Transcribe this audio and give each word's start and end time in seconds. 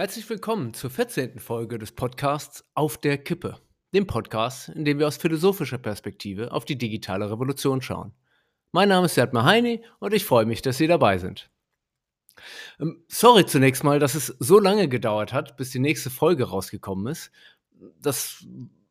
Herzlich 0.00 0.30
willkommen 0.30 0.72
zur 0.72 0.88
14. 0.88 1.38
Folge 1.40 1.78
des 1.78 1.92
Podcasts 1.92 2.64
Auf 2.72 2.96
der 2.96 3.18
Kippe, 3.18 3.58
dem 3.92 4.06
Podcast, 4.06 4.70
in 4.70 4.86
dem 4.86 4.98
wir 4.98 5.06
aus 5.06 5.18
philosophischer 5.18 5.76
Perspektive 5.76 6.52
auf 6.52 6.64
die 6.64 6.78
digitale 6.78 7.30
Revolution 7.30 7.82
schauen. 7.82 8.14
Mein 8.72 8.88
Name 8.88 9.04
ist 9.04 9.16
Jad 9.16 9.34
Mahaini 9.34 9.84
und 9.98 10.14
ich 10.14 10.24
freue 10.24 10.46
mich, 10.46 10.62
dass 10.62 10.78
Sie 10.78 10.86
dabei 10.86 11.18
sind. 11.18 11.50
Ähm, 12.80 13.04
sorry 13.08 13.44
zunächst 13.44 13.84
mal, 13.84 13.98
dass 13.98 14.14
es 14.14 14.28
so 14.38 14.58
lange 14.58 14.88
gedauert 14.88 15.34
hat, 15.34 15.58
bis 15.58 15.68
die 15.68 15.80
nächste 15.80 16.08
Folge 16.08 16.44
rausgekommen 16.44 17.06
ist. 17.08 17.30
Das 18.00 18.46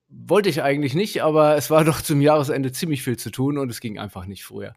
wollte 0.10 0.50
ich 0.50 0.62
eigentlich 0.62 0.94
nicht, 0.94 1.24
aber 1.24 1.56
es 1.56 1.72
war 1.72 1.86
doch 1.86 2.04
zum 2.04 2.22
Jahresende 2.22 2.72
ziemlich 2.72 3.02
viel 3.02 3.18
zu 3.18 3.32
tun 3.32 3.58
und 3.58 3.72
es 3.72 3.80
ging 3.80 3.98
einfach 3.98 4.28
nicht 4.28 4.44
früher. 4.44 4.76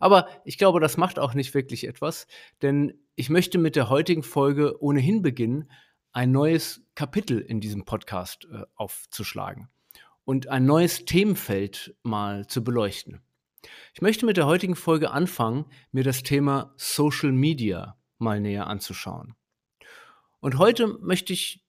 Aber 0.00 0.28
ich 0.44 0.58
glaube, 0.58 0.80
das 0.80 0.96
macht 0.96 1.18
auch 1.18 1.34
nicht 1.34 1.54
wirklich 1.54 1.86
etwas, 1.86 2.26
denn 2.60 2.94
ich 3.14 3.30
möchte 3.30 3.58
mit 3.58 3.76
der 3.76 3.88
heutigen 3.88 4.22
Folge 4.22 4.82
ohnehin 4.82 5.22
beginnen, 5.22 5.70
ein 6.12 6.30
neues 6.30 6.82
Kapitel 6.94 7.40
in 7.40 7.60
diesem 7.60 7.84
Podcast 7.84 8.46
äh, 8.52 8.64
aufzuschlagen 8.74 9.68
und 10.24 10.48
ein 10.48 10.66
neues 10.66 11.04
Themenfeld 11.04 11.96
mal 12.02 12.46
zu 12.46 12.62
beleuchten. 12.62 13.20
Ich 13.94 14.02
möchte 14.02 14.26
mit 14.26 14.36
der 14.36 14.46
heutigen 14.46 14.76
Folge 14.76 15.10
anfangen, 15.10 15.66
mir 15.90 16.04
das 16.04 16.22
Thema 16.22 16.74
Social 16.76 17.32
Media 17.32 17.96
mal 18.18 18.40
näher 18.40 18.66
anzuschauen. 18.66 19.34
Und 20.40 20.58
heute 20.58 20.88
möchte 20.88 21.32
ich 21.32 21.64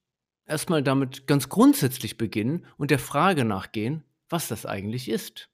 erstmal 0.46 0.84
damit 0.84 1.28
ganz 1.28 1.50
grundsätzlich 1.50 2.18
beginnen 2.18 2.66
und 2.78 2.92
der 2.92 3.00
Frage 3.00 3.46
nachgehen, 3.46 4.04
was 4.30 4.48
das 4.48 4.66
eigentlich 4.66 5.10
ist. 5.10 5.50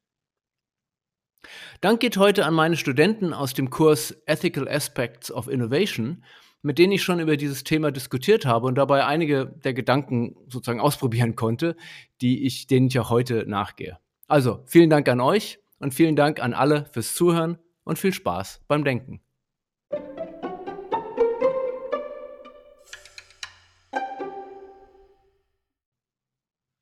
Dank 1.81 1.99
geht 1.99 2.17
heute 2.17 2.45
an 2.45 2.53
meine 2.53 2.75
Studenten 2.75 3.33
aus 3.33 3.53
dem 3.53 3.69
Kurs 3.69 4.11
Ethical 4.25 4.67
Aspects 4.67 5.31
of 5.31 5.47
Innovation, 5.47 6.23
mit 6.61 6.77
denen 6.77 6.91
ich 6.91 7.03
schon 7.03 7.19
über 7.19 7.37
dieses 7.37 7.63
Thema 7.63 7.91
diskutiert 7.91 8.45
habe 8.45 8.67
und 8.67 8.75
dabei 8.75 9.05
einige 9.05 9.45
der 9.63 9.73
Gedanken 9.73 10.35
sozusagen 10.49 10.81
ausprobieren 10.81 11.35
konnte, 11.35 11.75
die 12.21 12.45
ich, 12.45 12.67
denen 12.67 12.87
ich 12.87 12.99
auch 12.99 13.09
heute 13.09 13.45
nachgehe. 13.47 13.97
Also 14.27 14.63
vielen 14.65 14.89
Dank 14.89 15.07
an 15.07 15.21
euch 15.21 15.59
und 15.79 15.93
vielen 15.93 16.15
Dank 16.15 16.41
an 16.41 16.53
alle 16.53 16.85
fürs 16.91 17.15
Zuhören 17.15 17.57
und 17.83 17.97
viel 17.97 18.13
Spaß 18.13 18.61
beim 18.67 18.83
Denken. 18.83 19.21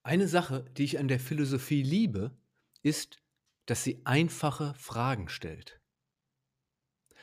Eine 0.02 0.28
Sache, 0.28 0.66
die 0.78 0.86
ich 0.86 1.00
an 1.00 1.10
der 1.10 1.20
Philosophie 1.20 1.84
liebe, 1.84 2.32
ist, 2.82 3.20
dass 3.68 3.84
sie 3.84 4.02
einfache 4.06 4.74
Fragen 4.74 5.30
stellt. 5.30 5.80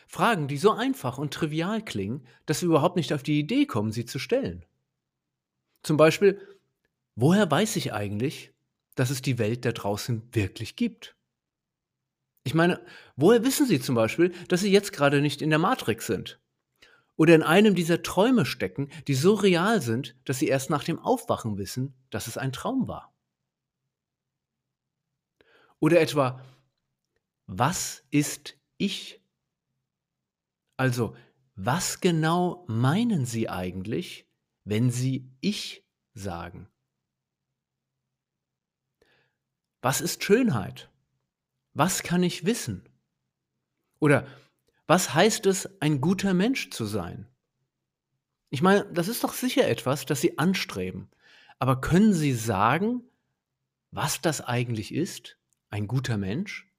Fragen, 0.07 0.47
die 0.47 0.59
so 0.59 0.71
einfach 0.71 1.19
und 1.19 1.35
trivial 1.35 1.85
klingen, 1.85 2.27
dass 2.47 2.63
wir 2.63 2.69
überhaupt 2.69 2.97
nicht 2.97 3.13
auf 3.13 3.25
die 3.25 3.41
Idee 3.41 3.67
kommen, 3.67 3.91
sie 3.91 4.05
zu 4.05 4.21
stellen. 4.21 4.65
Zum 5.83 5.97
Beispiel, 5.97 6.41
woher 7.17 7.51
weiß 7.51 7.75
ich 7.77 7.93
eigentlich, 7.93 8.53
dass 8.95 9.11
es 9.11 9.23
die 9.23 9.39
Welt 9.39 9.65
da 9.65 9.73
draußen 9.73 10.29
wirklich 10.33 10.77
gibt? 10.77 11.17
Ich 12.45 12.55
meine, 12.55 12.85
woher 13.17 13.43
wissen 13.43 13.67
Sie 13.67 13.81
zum 13.81 13.95
Beispiel, 13.95 14.33
dass 14.49 14.61
Sie 14.61 14.71
jetzt 14.71 14.93
gerade 14.93 15.23
nicht 15.23 15.41
in 15.41 15.51
der 15.51 15.59
Matrix 15.59 16.07
sind? 16.07 16.39
Oder 17.17 17.35
in 17.35 17.43
einem 17.43 17.75
dieser 17.75 18.03
Träume 18.03 18.45
stecken, 18.45 18.91
die 19.07 19.15
so 19.15 19.35
real 19.35 19.81
sind, 19.81 20.15
dass 20.25 20.39
Sie 20.41 20.49
erst 20.49 20.69
nach 20.69 20.85
dem 20.85 20.99
Aufwachen 20.99 21.57
wissen, 21.57 21.95
dass 22.11 22.27
es 22.27 22.37
ein 22.37 22.53
Traum 22.53 22.87
war? 22.87 23.14
Oder 25.85 26.01
etwa, 26.01 26.43
was 27.47 28.05
ist 28.11 28.57
ich? 28.79 29.21
Also, 30.79 31.15
was 31.57 32.01
genau 32.01 32.65
meinen 32.69 33.27
Sie 33.27 33.51
eigentlich, 33.51 34.27
wenn 34.65 34.91
Sie 34.91 35.31
ich 35.43 35.85
sagen? 36.15 36.71
Was 39.83 40.01
ist 40.01 40.25
Schönheit? 40.25 40.91
Was 41.75 42.03
kann 42.03 42.23
ich 42.23 42.47
wissen? 42.47 42.89
Oder 43.99 44.27
was 44.87 45.13
heißt 45.13 45.45
es, 45.45 45.83
ein 45.83 46.01
guter 46.01 46.33
Mensch 46.33 46.71
zu 46.71 46.87
sein? 46.87 47.29
Ich 48.49 48.63
meine, 48.63 48.91
das 48.91 49.09
ist 49.09 49.23
doch 49.23 49.35
sicher 49.35 49.69
etwas, 49.69 50.07
das 50.07 50.23
Sie 50.23 50.39
anstreben. 50.39 51.11
Aber 51.59 51.83
können 51.83 52.15
Sie 52.15 52.33
sagen, 52.33 53.03
was 53.91 54.23
das 54.23 54.41
eigentlich 54.41 54.95
ist? 54.95 55.37
Ein 55.75 55.89
guter 55.89 56.17
Mensch? 56.17 56.73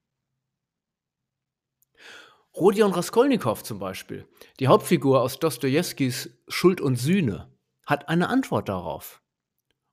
Rodion 2.55 2.93
Raskolnikow 2.93 3.61
zum 3.61 3.77
Beispiel, 3.77 4.25
die 4.61 4.69
Hauptfigur 4.69 5.21
aus 5.21 5.37
Dostojewskis 5.37 6.29
Schuld 6.47 6.79
und 6.79 6.95
Sühne, 6.95 7.53
hat 7.85 8.07
eine 8.07 8.29
Antwort 8.29 8.69
darauf 8.69 9.21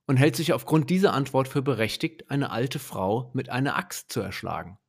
und 0.07 0.15
hält 0.15 0.37
sich 0.37 0.53
aufgrund 0.53 0.89
dieser 0.89 1.11
Antwort 1.11 1.49
für 1.49 1.61
berechtigt, 1.61 2.31
eine 2.31 2.51
alte 2.51 2.79
Frau 2.79 3.29
mit 3.33 3.49
einer 3.49 3.75
Axt 3.75 4.09
zu 4.09 4.21
erschlagen. 4.21 4.79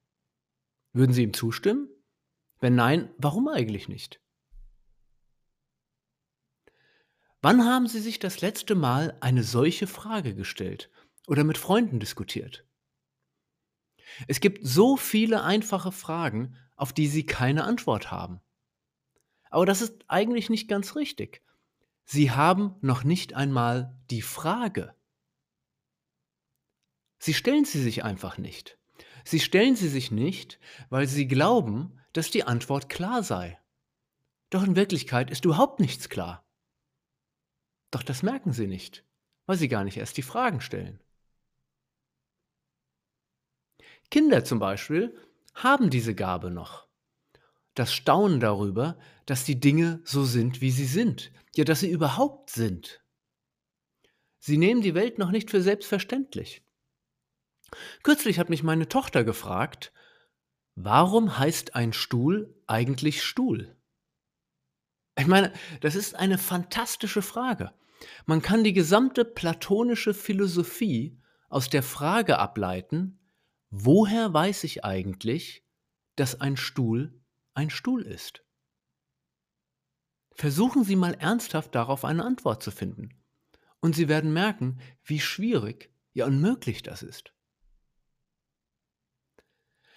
Würden 0.92 1.12
Sie 1.12 1.24
ihm 1.24 1.34
zustimmen? 1.34 1.88
Wenn 2.60 2.76
nein, 2.76 3.12
warum 3.19 3.48
eigentlich 3.48 3.88
nicht? 3.88 4.20
Wann 7.42 7.64
haben 7.64 7.88
Sie 7.88 7.98
sich 7.98 8.20
das 8.20 8.41
letzte 8.42 8.76
Mal 8.76 9.19
eine 9.20 9.42
solche 9.42 9.88
Frage 9.88 10.36
gestellt 10.36 10.88
oder 11.26 11.42
mit 11.42 11.58
Freunden 11.58 11.98
diskutiert? 11.98 12.64
Es 14.28 14.41
gibt 14.41 14.66
so 14.66 14.97
viele 14.97 15.42
einfache 15.42 15.92
Fragen, 15.92 16.56
auf 16.76 16.92
die 16.92 17.06
Sie 17.06 17.26
keine 17.26 17.64
Antwort 17.64 18.10
haben. 18.10 18.41
Aber 19.50 19.66
das 19.66 19.82
ist 19.82 20.04
eigentlich 20.08 20.50
nicht 20.50 20.69
ganz 20.69 20.97
richtig. 20.97 21.42
Sie 22.04 22.30
haben 22.30 22.76
noch 22.80 23.04
nicht 23.04 23.34
einmal 23.34 23.97
die 24.10 24.22
Frage. 24.22 24.94
Sie 27.19 27.34
stellen 27.34 27.64
sie 27.64 27.80
sich 27.80 28.04
einfach 28.04 28.36
nicht. 28.36 28.78
Sie 29.24 29.41
stellen 29.41 29.76
sie 29.76 29.88
sich 29.88 30.10
nicht, 30.10 30.58
weil 30.91 31.06
sie 31.06 31.26
glauben, 31.26 31.98
dass 32.12 32.30
die 32.30 32.44
Antwort 32.44 32.88
klar 32.88 33.22
sei. 33.22 33.58
Doch 34.50 34.62
in 34.62 34.76
Wirklichkeit 34.76 35.30
ist 35.30 35.44
überhaupt 35.44 35.80
nichts 35.80 36.08
klar. 36.08 36.47
Doch 37.91 38.03
das 38.03 38.22
merken 38.22 38.53
sie 38.53 38.66
nicht, 38.66 39.04
weil 39.47 39.56
sie 39.56 39.69
gar 39.69 39.84
nicht 39.84 39.97
erst 39.97 40.16
die 40.16 40.22
Fragen 40.22 40.60
stellen. 40.60 41.00
Kinder 44.10 44.44
zum 44.44 44.59
Beispiel 44.59 45.16
haben 45.54 45.91
diese 45.91 46.15
Gabe 46.15 46.50
noch. 46.50 46.87
Das 47.75 47.92
Staunen 47.92 48.41
darüber, 48.41 48.98
dass 49.26 49.44
die 49.44 49.59
Dinge 49.59 50.00
so 50.04 50.25
sind, 50.25 50.60
wie 50.60 50.70
sie 50.70 50.87
sind, 50.87 51.32
ja, 51.56 51.65
dass 51.65 51.81
sie 51.81 51.91
überhaupt 51.91 52.50
sind. 52.50 53.03
Sie 54.38 54.59
nehmen 54.59 54.82
die 54.82 54.94
Welt 54.94 55.19
noch 55.19 55.31
nicht 55.31 55.50
für 55.50 55.62
selbstverständlich. 55.62 56.62
Kürzlich 58.03 58.38
hat 58.38 58.50
mich 58.50 58.62
meine 58.62 58.88
Tochter 58.88 59.25
gefragt, 59.25 59.92
warum 60.75 61.38
heißt 61.38 61.75
ein 61.75 61.92
Stuhl 61.92 62.54
eigentlich 62.66 63.22
Stuhl? 63.22 63.76
Ich 65.19 65.26
meine, 65.26 65.53
das 65.81 65.94
ist 65.94 66.15
eine 66.15 66.38
fantastische 66.38 67.22
Frage. 67.22 67.72
Man 68.26 68.42
kann 68.42 68.65
die 68.65 68.72
gesamte 68.72 69.25
platonische 69.25 70.12
Philosophie 70.12 71.19
aus 71.48 71.71
der 71.71 71.82
Frage 71.82 72.38
ableiten, 72.38 73.19
Woher 73.76 74.32
weiß 74.32 74.62
ich 74.62 74.84
eigentlich, 74.84 75.64
dass 76.14 76.40
ein 76.40 76.56
Stuhl 76.56 77.20
ein 77.54 77.70
Stuhl 77.70 78.02
ist? 78.02 78.44
Versuchen 80.36 80.84
Sie 80.84 80.94
mal 80.94 81.14
ernsthaft 81.14 81.74
darauf 81.74 82.04
eine 82.04 82.24
Antwort 82.24 82.62
zu 82.62 82.70
finden. 82.70 83.20
Und 83.80 83.96
Sie 83.96 84.06
werden 84.06 84.32
merken, 84.32 84.78
wie 85.02 85.18
schwierig, 85.18 85.92
ja 86.12 86.26
unmöglich 86.26 86.84
das 86.84 87.02
ist. 87.02 87.34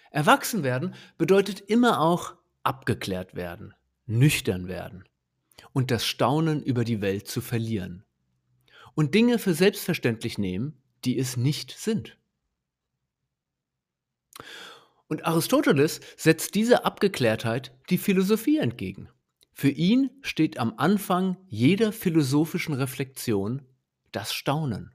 Erwachsen 0.09 0.63
werden 0.63 0.95
bedeutet 1.19 1.59
immer 1.59 2.01
auch 2.01 2.33
abgeklärt 2.63 3.35
werden, 3.35 3.75
nüchtern 4.07 4.67
werden 4.67 5.07
und 5.71 5.91
das 5.91 6.03
Staunen 6.03 6.63
über 6.63 6.83
die 6.83 7.01
Welt 7.01 7.27
zu 7.27 7.41
verlieren 7.41 8.03
und 8.95 9.13
Dinge 9.13 9.37
für 9.37 9.53
selbstverständlich 9.53 10.39
nehmen, 10.39 10.81
die 11.05 11.19
es 11.19 11.37
nicht 11.37 11.69
sind. 11.77 12.17
Und 15.07 15.25
Aristoteles 15.25 16.01
setzt 16.17 16.55
dieser 16.55 16.85
Abgeklärtheit 16.85 17.73
die 17.89 17.97
Philosophie 17.97 18.57
entgegen. 18.57 19.09
Für 19.53 19.69
ihn 19.69 20.11
steht 20.21 20.59
am 20.59 20.73
Anfang 20.77 21.37
jeder 21.47 21.91
philosophischen 21.91 22.75
Reflexion 22.75 23.63
das 24.11 24.33
Staunen. 24.33 24.93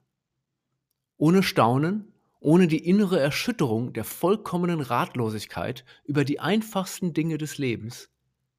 Ohne 1.16 1.42
Staunen, 1.42 2.12
ohne 2.40 2.68
die 2.68 2.84
innere 2.84 3.20
Erschütterung 3.20 3.92
der 3.92 4.04
vollkommenen 4.04 4.80
Ratlosigkeit 4.80 5.84
über 6.04 6.24
die 6.24 6.40
einfachsten 6.40 7.12
Dinge 7.12 7.38
des 7.38 7.58
Lebens, 7.58 8.10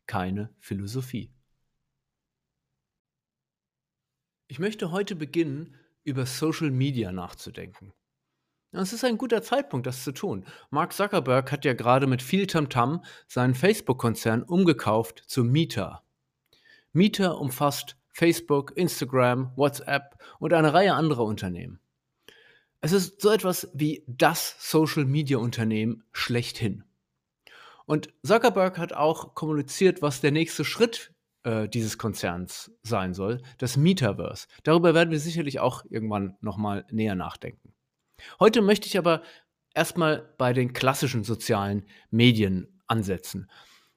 keine 0.08 0.50
Philosophie. 0.60 1.32
Ich 4.48 4.60
möchte 4.60 4.92
heute 4.92 5.16
beginnen, 5.16 5.76
über 6.04 6.26
Social 6.26 6.70
Media 6.70 7.12
nachzudenken. 7.12 7.94
Es 8.76 8.92
ist 8.92 9.04
ein 9.04 9.20
guter 9.20 9.44
Zeitpunkt, 9.44 9.86
das 9.86 10.04
zu 10.04 10.12
tun. 10.12 10.46
Mark 10.72 10.94
Zuckerberg 10.94 11.52
hat 11.52 11.64
ja 11.64 11.74
gerade 11.74 12.08
mit 12.08 12.24
viel 12.24 12.48
Tamtam 12.48 13.04
seinen 13.28 13.54
Facebook-Konzern 13.54 14.42
umgekauft 14.42 15.24
zu 15.28 15.44
Meta. 15.44 16.02
Meta 16.92 17.32
umfasst 17.32 17.96
Facebook, 18.14 18.76
Instagram, 18.76 19.52
WhatsApp 19.56 20.18
und 20.40 20.54
eine 20.54 20.74
Reihe 20.74 20.96
anderer 20.96 21.24
Unternehmen. 21.24 21.80
Es 22.82 22.94
ist 22.94 23.22
so 23.22 23.30
etwas 23.30 23.70
wie 23.76 24.04
das 24.08 24.56
Social-Media-Unternehmen 24.60 26.04
schlechthin. 26.12 26.84
Und 27.86 28.12
Zuckerberg 28.24 28.80
hat 28.80 28.94
auch 28.94 29.36
kommuniziert, 29.36 30.02
was 30.02 30.20
der 30.20 30.32
nächste 30.32 30.66
Schritt 30.66 31.14
äh, 31.44 31.70
dieses 31.70 32.00
Konzerns 32.00 32.72
sein 32.82 33.14
soll, 33.14 33.42
das 33.60 33.78
Metaverse. 33.78 34.48
Darüber 34.64 34.96
werden 34.96 35.12
wir 35.12 35.20
sicherlich 35.20 35.60
auch 35.60 35.86
irgendwann 35.90 36.38
nochmal 36.42 36.86
näher 36.90 37.16
nachdenken. 37.16 37.74
Heute 38.40 38.62
möchte 38.62 38.88
ich 38.88 38.98
aber 38.98 39.24
erstmal 39.74 40.34
bei 40.38 40.54
den 40.54 40.74
klassischen 40.74 41.24
sozialen 41.24 41.86
Medien 42.12 42.82
ansetzen. 42.88 43.50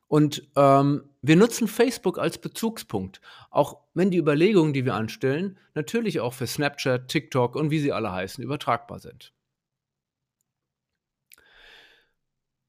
Und 0.08 0.48
ähm, 0.54 1.10
wir 1.20 1.36
nutzen 1.36 1.66
Facebook 1.66 2.18
als 2.18 2.38
Bezugspunkt, 2.38 3.20
auch 3.50 3.82
wenn 3.94 4.10
die 4.10 4.18
Überlegungen, 4.18 4.72
die 4.72 4.84
wir 4.84 4.94
anstellen, 4.94 5.58
natürlich 5.74 6.20
auch 6.20 6.32
für 6.32 6.46
Snapchat, 6.46 7.08
TikTok 7.08 7.56
und 7.56 7.70
wie 7.70 7.80
sie 7.80 7.92
alle 7.92 8.12
heißen, 8.12 8.42
übertragbar 8.42 9.00
sind. 9.00 9.32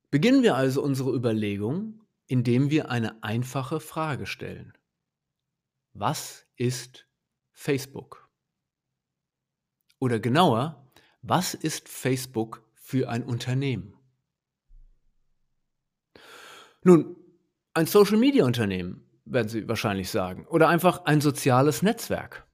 Beginnen 0.09 0.41
wir 0.41 0.55
also 0.55 0.81
unsere 0.81 1.13
Überlegung, 1.13 2.01
indem 2.27 2.71
wir 2.71 2.89
eine 2.89 3.23
einfache 3.23 3.79
Frage 3.79 4.25
stellen. 4.25 4.73
Was 5.93 6.47
ist 6.55 7.07
Facebook? 7.51 8.29
Oder 9.99 10.19
genauer, 10.19 10.86
was 11.29 11.53
ist 11.53 11.89
Facebook 11.89 12.63
für 12.73 13.09
ein 13.09 13.23
Unternehmen? 13.23 13.93
Nun, 16.83 17.15
ein 17.73 17.85
Social-Media-Unternehmen, 17.85 19.03
werden 19.25 19.49
Sie 19.49 19.67
wahrscheinlich 19.67 20.09
sagen, 20.09 20.47
oder 20.47 20.69
einfach 20.69 21.05
ein 21.05 21.19
soziales 21.21 21.81
Netzwerk. 21.81 22.47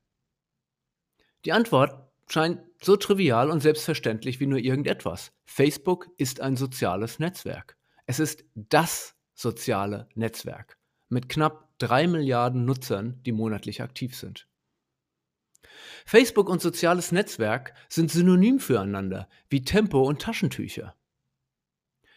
Die 1.45 1.51
Antwort 1.51 2.11
scheint 2.27 2.61
so 2.81 2.95
trivial 2.95 3.51
und 3.51 3.61
selbstverständlich 3.61 4.39
wie 4.39 4.47
nur 4.47 4.59
irgendetwas. 4.59 5.31
Facebook 5.45 6.09
ist 6.17 6.41
ein 6.41 6.55
soziales 6.55 7.19
Netzwerk. 7.19 7.77
Es 8.05 8.19
ist 8.19 8.43
das 8.55 9.15
soziale 9.33 10.07
Netzwerk 10.15 10.77
mit 11.09 11.29
knapp 11.29 11.69
drei 11.77 12.07
Milliarden 12.07 12.65
Nutzern, 12.65 13.21
die 13.23 13.31
monatlich 13.31 13.81
aktiv 13.81 14.17
sind. 14.17 14.47
Facebook 16.05 16.49
und 16.49 16.61
soziales 16.61 17.11
Netzwerk 17.11 17.73
sind 17.89 18.11
synonym 18.11 18.59
füreinander, 18.59 19.29
wie 19.49 19.63
Tempo 19.63 20.03
und 20.03 20.21
Taschentücher. 20.21 20.95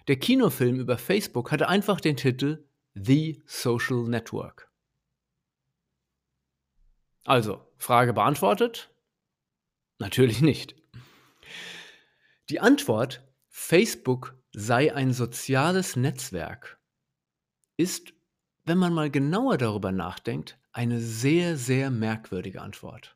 Der 0.08 0.16
Kinofilm 0.16 0.78
über 0.78 0.98
Facebook 0.98 1.50
hatte 1.50 1.68
einfach 1.68 2.00
den 2.00 2.16
Titel 2.16 2.64
The 2.94 3.42
Social 3.46 4.04
Network. 4.04 4.70
Also, 7.24 7.66
Frage 7.76 8.12
beantwortet? 8.12 8.90
Natürlich 9.98 10.40
nicht. 10.40 10.76
Die 12.48 12.60
Antwort, 12.60 13.26
Facebook 13.48 14.38
sei 14.52 14.94
ein 14.94 15.12
soziales 15.12 15.96
Netzwerk, 15.96 16.78
ist, 17.76 18.14
wenn 18.64 18.78
man 18.78 18.94
mal 18.94 19.10
genauer 19.10 19.58
darüber 19.58 19.90
nachdenkt, 19.90 20.58
eine 20.72 21.00
sehr, 21.00 21.56
sehr 21.56 21.90
merkwürdige 21.90 22.62
Antwort. 22.62 23.15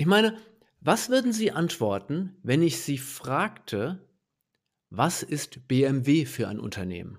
Ich 0.00 0.06
meine, 0.06 0.38
was 0.80 1.10
würden 1.10 1.34
Sie 1.34 1.52
antworten, 1.52 2.34
wenn 2.42 2.62
ich 2.62 2.80
Sie 2.80 2.96
fragte, 2.96 4.00
was 4.88 5.22
ist 5.22 5.68
BMW 5.68 6.24
für 6.24 6.48
ein 6.48 6.58
Unternehmen? 6.58 7.18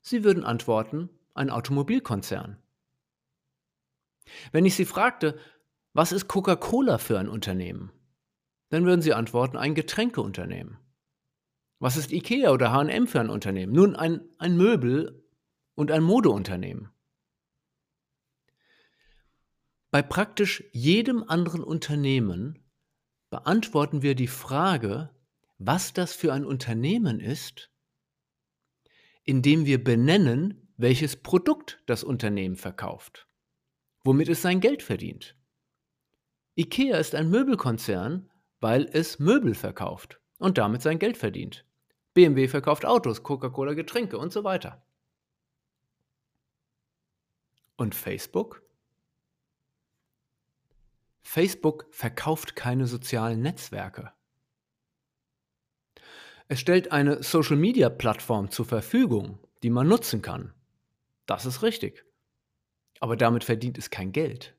Sie 0.00 0.24
würden 0.24 0.44
antworten, 0.44 1.10
ein 1.34 1.50
Automobilkonzern. 1.50 2.56
Wenn 4.50 4.64
ich 4.64 4.74
Sie 4.74 4.86
fragte, 4.86 5.38
was 5.92 6.10
ist 6.10 6.26
Coca-Cola 6.26 6.96
für 6.96 7.18
ein 7.18 7.28
Unternehmen? 7.28 7.92
Dann 8.70 8.86
würden 8.86 9.02
Sie 9.02 9.12
antworten, 9.12 9.58
ein 9.58 9.74
Getränkeunternehmen. 9.74 10.78
Was 11.80 11.98
ist 11.98 12.12
IKEA 12.12 12.50
oder 12.50 12.72
HM 12.72 13.08
für 13.08 13.20
ein 13.20 13.28
Unternehmen? 13.28 13.74
Nun, 13.74 13.94
ein, 13.94 14.22
ein 14.38 14.56
Möbel- 14.56 15.22
und 15.74 15.90
ein 15.90 16.02
Modeunternehmen. 16.02 16.88
Bei 19.92 20.00
praktisch 20.00 20.64
jedem 20.72 21.22
anderen 21.22 21.62
Unternehmen 21.62 22.58
beantworten 23.28 24.00
wir 24.00 24.14
die 24.14 24.26
Frage, 24.26 25.10
was 25.58 25.92
das 25.92 26.14
für 26.14 26.32
ein 26.32 26.46
Unternehmen 26.46 27.20
ist, 27.20 27.70
indem 29.22 29.66
wir 29.66 29.84
benennen, 29.84 30.72
welches 30.78 31.16
Produkt 31.16 31.82
das 31.84 32.04
Unternehmen 32.04 32.56
verkauft, 32.56 33.28
womit 34.02 34.30
es 34.30 34.40
sein 34.40 34.60
Geld 34.60 34.82
verdient. 34.82 35.36
IKEA 36.56 36.96
ist 36.96 37.14
ein 37.14 37.28
Möbelkonzern, 37.28 38.30
weil 38.60 38.88
es 38.94 39.18
Möbel 39.18 39.54
verkauft 39.54 40.22
und 40.38 40.56
damit 40.56 40.80
sein 40.80 41.00
Geld 41.00 41.18
verdient. 41.18 41.66
BMW 42.14 42.48
verkauft 42.48 42.86
Autos, 42.86 43.22
Coca-Cola 43.22 43.74
Getränke 43.74 44.16
und 44.16 44.32
so 44.32 44.42
weiter. 44.42 44.82
Und 47.76 47.94
Facebook? 47.94 48.62
Facebook 51.22 51.86
verkauft 51.90 52.56
keine 52.56 52.86
sozialen 52.86 53.40
Netzwerke. 53.40 54.12
Es 56.48 56.60
stellt 56.60 56.92
eine 56.92 57.22
Social-Media-Plattform 57.22 58.50
zur 58.50 58.66
Verfügung, 58.66 59.38
die 59.62 59.70
man 59.70 59.88
nutzen 59.88 60.20
kann. 60.20 60.52
Das 61.26 61.46
ist 61.46 61.62
richtig. 61.62 62.04
Aber 63.00 63.16
damit 63.16 63.44
verdient 63.44 63.78
es 63.78 63.90
kein 63.90 64.12
Geld. 64.12 64.54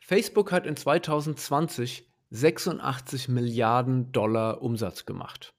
Facebook 0.00 0.50
hat 0.50 0.66
in 0.66 0.76
2020 0.76 2.10
86 2.30 3.28
Milliarden 3.28 4.12
Dollar 4.12 4.62
Umsatz 4.62 5.04
gemacht. 5.04 5.54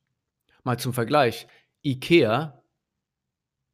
Mal 0.64 0.80
zum 0.80 0.94
Vergleich, 0.94 1.48
IKEA 1.84 2.61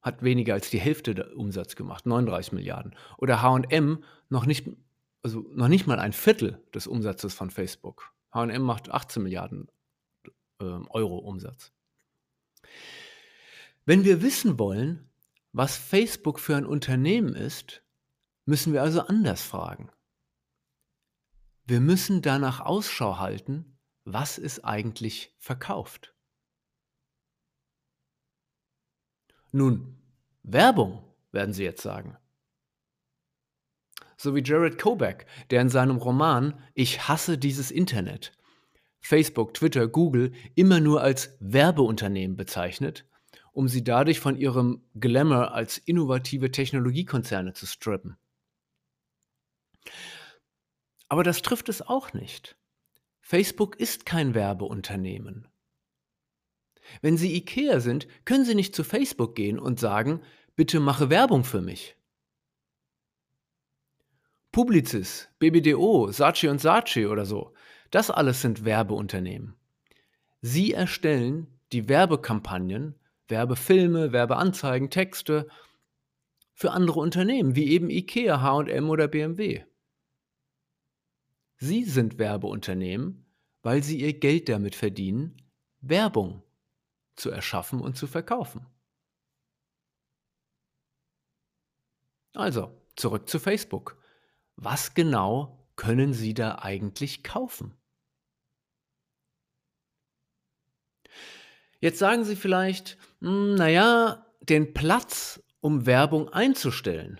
hat 0.07 0.23
weniger 0.23 0.55
als 0.55 0.71
die 0.71 0.79
Hälfte 0.79 1.13
der 1.13 1.37
Umsatz 1.37 1.75
gemacht, 1.75 2.07
39 2.07 2.53
Milliarden. 2.53 2.95
Oder 3.17 3.43
HM 3.43 4.03
noch 4.29 4.47
nicht, 4.47 4.67
also 5.21 5.45
noch 5.53 5.67
nicht 5.67 5.85
mal 5.85 5.99
ein 5.99 6.13
Viertel 6.13 6.59
des 6.73 6.87
Umsatzes 6.87 7.35
von 7.35 7.51
Facebook. 7.51 8.13
HM 8.33 8.61
macht 8.63 8.89
18 8.89 9.21
Milliarden 9.21 9.67
äh, 10.59 10.63
Euro 10.63 11.19
Umsatz. 11.19 11.71
Wenn 13.85 14.03
wir 14.03 14.21
wissen 14.21 14.57
wollen, 14.57 15.09
was 15.53 15.77
Facebook 15.77 16.39
für 16.39 16.55
ein 16.55 16.65
Unternehmen 16.65 17.35
ist, 17.35 17.83
müssen 18.45 18.73
wir 18.73 18.81
also 18.81 19.01
anders 19.01 19.43
fragen. 19.43 19.89
Wir 21.65 21.81
müssen 21.81 22.21
danach 22.21 22.61
Ausschau 22.61 23.19
halten, 23.19 23.77
was 24.05 24.37
es 24.37 24.63
eigentlich 24.63 25.35
verkauft. 25.37 26.13
Nun, 29.51 29.96
Werbung, 30.47 31.03
werden 31.31 31.53
Sie 31.53 31.63
jetzt 31.63 31.83
sagen. 31.83 32.17
So 34.15 34.33
wie 34.33 34.41
Jared 34.43 34.79
Kobeck, 34.79 35.27
der 35.51 35.61
in 35.61 35.69
seinem 35.69 35.97
Roman 35.97 36.59
Ich 36.73 37.07
hasse 37.07 37.37
dieses 37.37 37.69
Internet 37.69 38.31
Facebook, 39.01 39.53
Twitter, 39.53 39.87
Google 39.87 40.33
immer 40.55 40.79
nur 40.79 41.01
als 41.01 41.37
Werbeunternehmen 41.39 42.35
bezeichnet, 42.35 43.05
um 43.53 43.67
sie 43.67 43.83
dadurch 43.83 44.19
von 44.19 44.35
ihrem 44.35 44.83
Glamour 44.95 45.53
als 45.53 45.77
innovative 45.77 46.51
Technologiekonzerne 46.51 47.53
zu 47.53 47.65
strippen. 47.65 48.17
Aber 51.07 51.23
das 51.23 51.41
trifft 51.41 51.69
es 51.69 51.81
auch 51.81 52.13
nicht. 52.13 52.57
Facebook 53.21 53.79
ist 53.79 54.05
kein 54.05 54.33
Werbeunternehmen. 54.33 55.47
Wenn 57.01 57.17
Sie 57.17 57.35
IKEA 57.35 57.79
sind, 57.79 58.07
können 58.25 58.45
Sie 58.45 58.55
nicht 58.55 58.75
zu 58.75 58.83
Facebook 58.83 59.35
gehen 59.35 59.59
und 59.59 59.79
sagen, 59.79 60.21
bitte 60.55 60.79
mache 60.79 61.09
Werbung 61.09 61.43
für 61.43 61.61
mich. 61.61 61.95
Publicis, 64.51 65.29
BBDO, 65.39 66.11
Saatchi 66.11 66.47
und 66.47 66.59
Saatchi 66.59 67.05
oder 67.05 67.25
so, 67.25 67.53
das 67.91 68.09
alles 68.09 68.41
sind 68.41 68.65
Werbeunternehmen. 68.65 69.55
Sie 70.41 70.73
erstellen 70.73 71.59
die 71.71 71.89
Werbekampagnen, 71.89 72.95
Werbefilme, 73.27 74.13
Werbeanzeigen, 74.13 74.89
Texte 74.89 75.47
für 76.53 76.71
andere 76.71 76.99
Unternehmen, 76.99 77.55
wie 77.55 77.69
eben 77.69 77.89
IKEA, 77.89 78.41
HM 78.41 78.89
oder 78.89 79.07
BMW. 79.07 79.63
Sie 81.57 81.83
sind 81.83 82.17
Werbeunternehmen, 82.17 83.25
weil 83.61 83.83
sie 83.83 83.99
ihr 83.99 84.13
Geld 84.13 84.47
damit 84.49 84.75
verdienen, 84.75 85.41
Werbung 85.81 86.43
zu 87.17 87.29
erschaffen 87.29 87.81
und 87.81 87.97
zu 87.97 88.07
verkaufen. 88.07 88.65
Also, 92.33 92.79
zurück 92.95 93.27
zu 93.27 93.39
Facebook. 93.39 93.97
Was 94.55 94.93
genau 94.93 95.67
können 95.75 96.13
Sie 96.13 96.33
da 96.33 96.59
eigentlich 96.59 97.23
kaufen? 97.23 97.75
Jetzt 101.79 101.99
sagen 101.99 102.23
Sie 102.23 102.35
vielleicht, 102.35 102.97
hm, 103.21 103.55
naja, 103.55 104.25
den 104.41 104.73
Platz, 104.73 105.43
um 105.59 105.85
Werbung 105.85 106.29
einzustellen, 106.29 107.19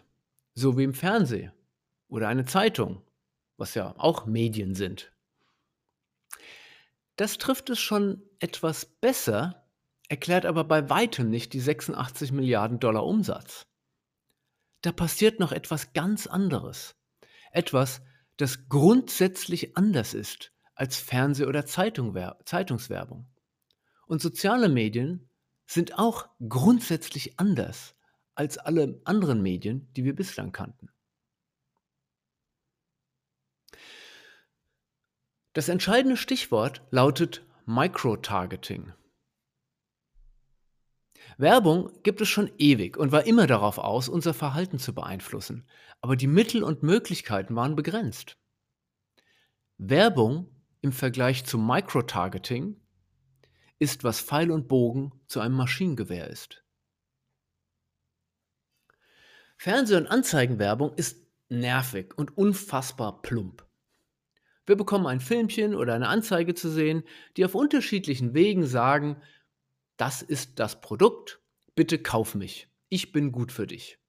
so 0.54 0.78
wie 0.78 0.84
im 0.84 0.94
Fernsehen 0.94 1.52
oder 2.08 2.28
eine 2.28 2.46
Zeitung, 2.46 3.02
was 3.58 3.74
ja 3.74 3.94
auch 3.98 4.26
Medien 4.26 4.76
sind. 4.76 5.12
Das 7.16 7.40
trifft 7.40 7.70
es 7.72 7.80
schon 7.80 8.22
etwas 8.40 8.86
besser, 8.86 9.67
erklärt 10.08 10.46
aber 10.46 10.64
bei 10.64 10.90
weitem 10.90 11.30
nicht 11.30 11.54
die 11.54 11.60
86 11.60 12.32
Milliarden 12.32 12.80
Dollar 12.80 13.06
Umsatz. 13.06 13.68
Da 14.82 14.92
passiert 14.92 15.40
noch 15.40 15.52
etwas 15.52 15.94
ganz 15.94 16.28
anderes. 16.28 16.96
Etwas, 17.52 18.02
das 18.38 18.70
grundsätzlich 18.70 19.76
anders 19.76 20.14
ist 20.14 20.54
als 20.76 20.98
Fernseh- 20.98 21.46
oder 21.46 21.66
Zeitungswerbung. 21.66 23.28
Und 24.06 24.22
soziale 24.22 24.70
Medien 24.70 25.30
sind 25.66 25.98
auch 25.98 26.30
grundsätzlich 26.48 27.40
anders 27.40 27.96
als 28.36 28.58
alle 28.58 29.02
anderen 29.04 29.42
Medien, 29.42 29.92
die 29.94 30.04
wir 30.06 30.16
bislang 30.16 30.52
kannten. 30.52 30.90
Das 35.54 35.70
entscheidende 35.70 36.18
Stichwort 36.18 36.84
lautet 36.92 37.44
Microtargeting. 37.66 38.94
Werbung 41.38 41.92
gibt 42.02 42.20
es 42.22 42.28
schon 42.30 42.52
ewig 42.58 42.98
und 42.98 43.12
war 43.12 43.28
immer 43.28 43.46
darauf 43.46 43.78
aus, 43.78 44.10
unser 44.10 44.34
Verhalten 44.34 44.80
zu 44.80 44.94
beeinflussen, 44.94 45.68
aber 46.02 46.16
die 46.16 46.28
Mittel 46.28 46.64
und 46.64 46.82
Möglichkeiten 46.82 47.56
waren 47.56 47.76
begrenzt. 47.76 48.38
Werbung 49.78 50.50
im 50.82 50.92
Vergleich 50.92 51.46
zu 51.46 51.60
Microtargeting 51.60 52.82
ist, 53.78 54.04
was 54.04 54.20
Pfeil 54.20 54.50
und 54.50 54.68
Bogen 54.68 55.12
zu 55.28 55.40
einem 55.40 55.56
Maschinengewehr 55.56 56.28
ist. 56.28 56.64
Fernseh- 59.58 59.98
und 59.98 60.08
Anzeigenwerbung 60.08 60.94
ist 60.96 61.28
nervig 61.50 62.18
und 62.18 62.36
unfassbar 62.36 63.22
plump. 63.22 63.68
Wir 64.66 64.76
bekommen 64.76 65.08
ein 65.08 65.20
Filmchen 65.20 65.76
oder 65.76 65.94
eine 65.94 66.10
Anzeige 66.10 66.56
zu 66.56 66.70
sehen, 66.70 67.04
die 67.38 67.46
auf 67.46 67.56
unterschiedlichen 67.56 68.34
Wegen 68.34 68.66
sagen, 68.66 69.22
das 69.98 70.22
ist 70.22 70.60
das 70.60 70.80
Produkt, 70.82 71.42
bitte 71.76 72.00
kauf 72.02 72.36
mich, 72.36 72.70
ich 72.90 73.12
bin 73.12 73.32
gut 73.32 73.52
für 73.52 73.68
dich. 73.68 74.00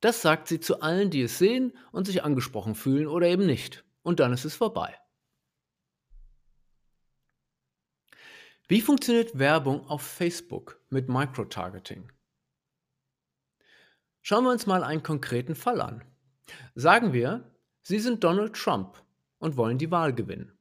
Das 0.00 0.20
sagt 0.20 0.48
sie 0.48 0.60
zu 0.60 0.80
allen, 0.80 1.10
die 1.10 1.22
es 1.22 1.38
sehen 1.38 1.76
und 1.92 2.06
sich 2.06 2.24
angesprochen 2.24 2.74
fühlen 2.74 3.06
oder 3.06 3.26
eben 3.28 3.46
nicht. 3.46 3.84
Und 4.02 4.18
dann 4.18 4.32
ist 4.32 4.44
es 4.44 4.56
vorbei. 4.56 4.98
Wie 8.66 8.80
funktioniert 8.80 9.38
Werbung 9.38 9.86
auf 9.86 10.02
Facebook 10.02 10.80
mit 10.88 11.08
Microtargeting? 11.08 12.10
Schauen 14.22 14.44
wir 14.44 14.50
uns 14.50 14.66
mal 14.66 14.82
einen 14.82 15.02
konkreten 15.02 15.54
Fall 15.54 15.80
an. 15.80 16.04
Sagen 16.74 17.12
wir, 17.12 17.52
Sie 17.82 17.98
sind 17.98 18.22
Donald 18.22 18.54
Trump 18.54 19.02
und 19.38 19.56
wollen 19.56 19.78
die 19.78 19.90
Wahl 19.90 20.14
gewinnen. 20.14 20.56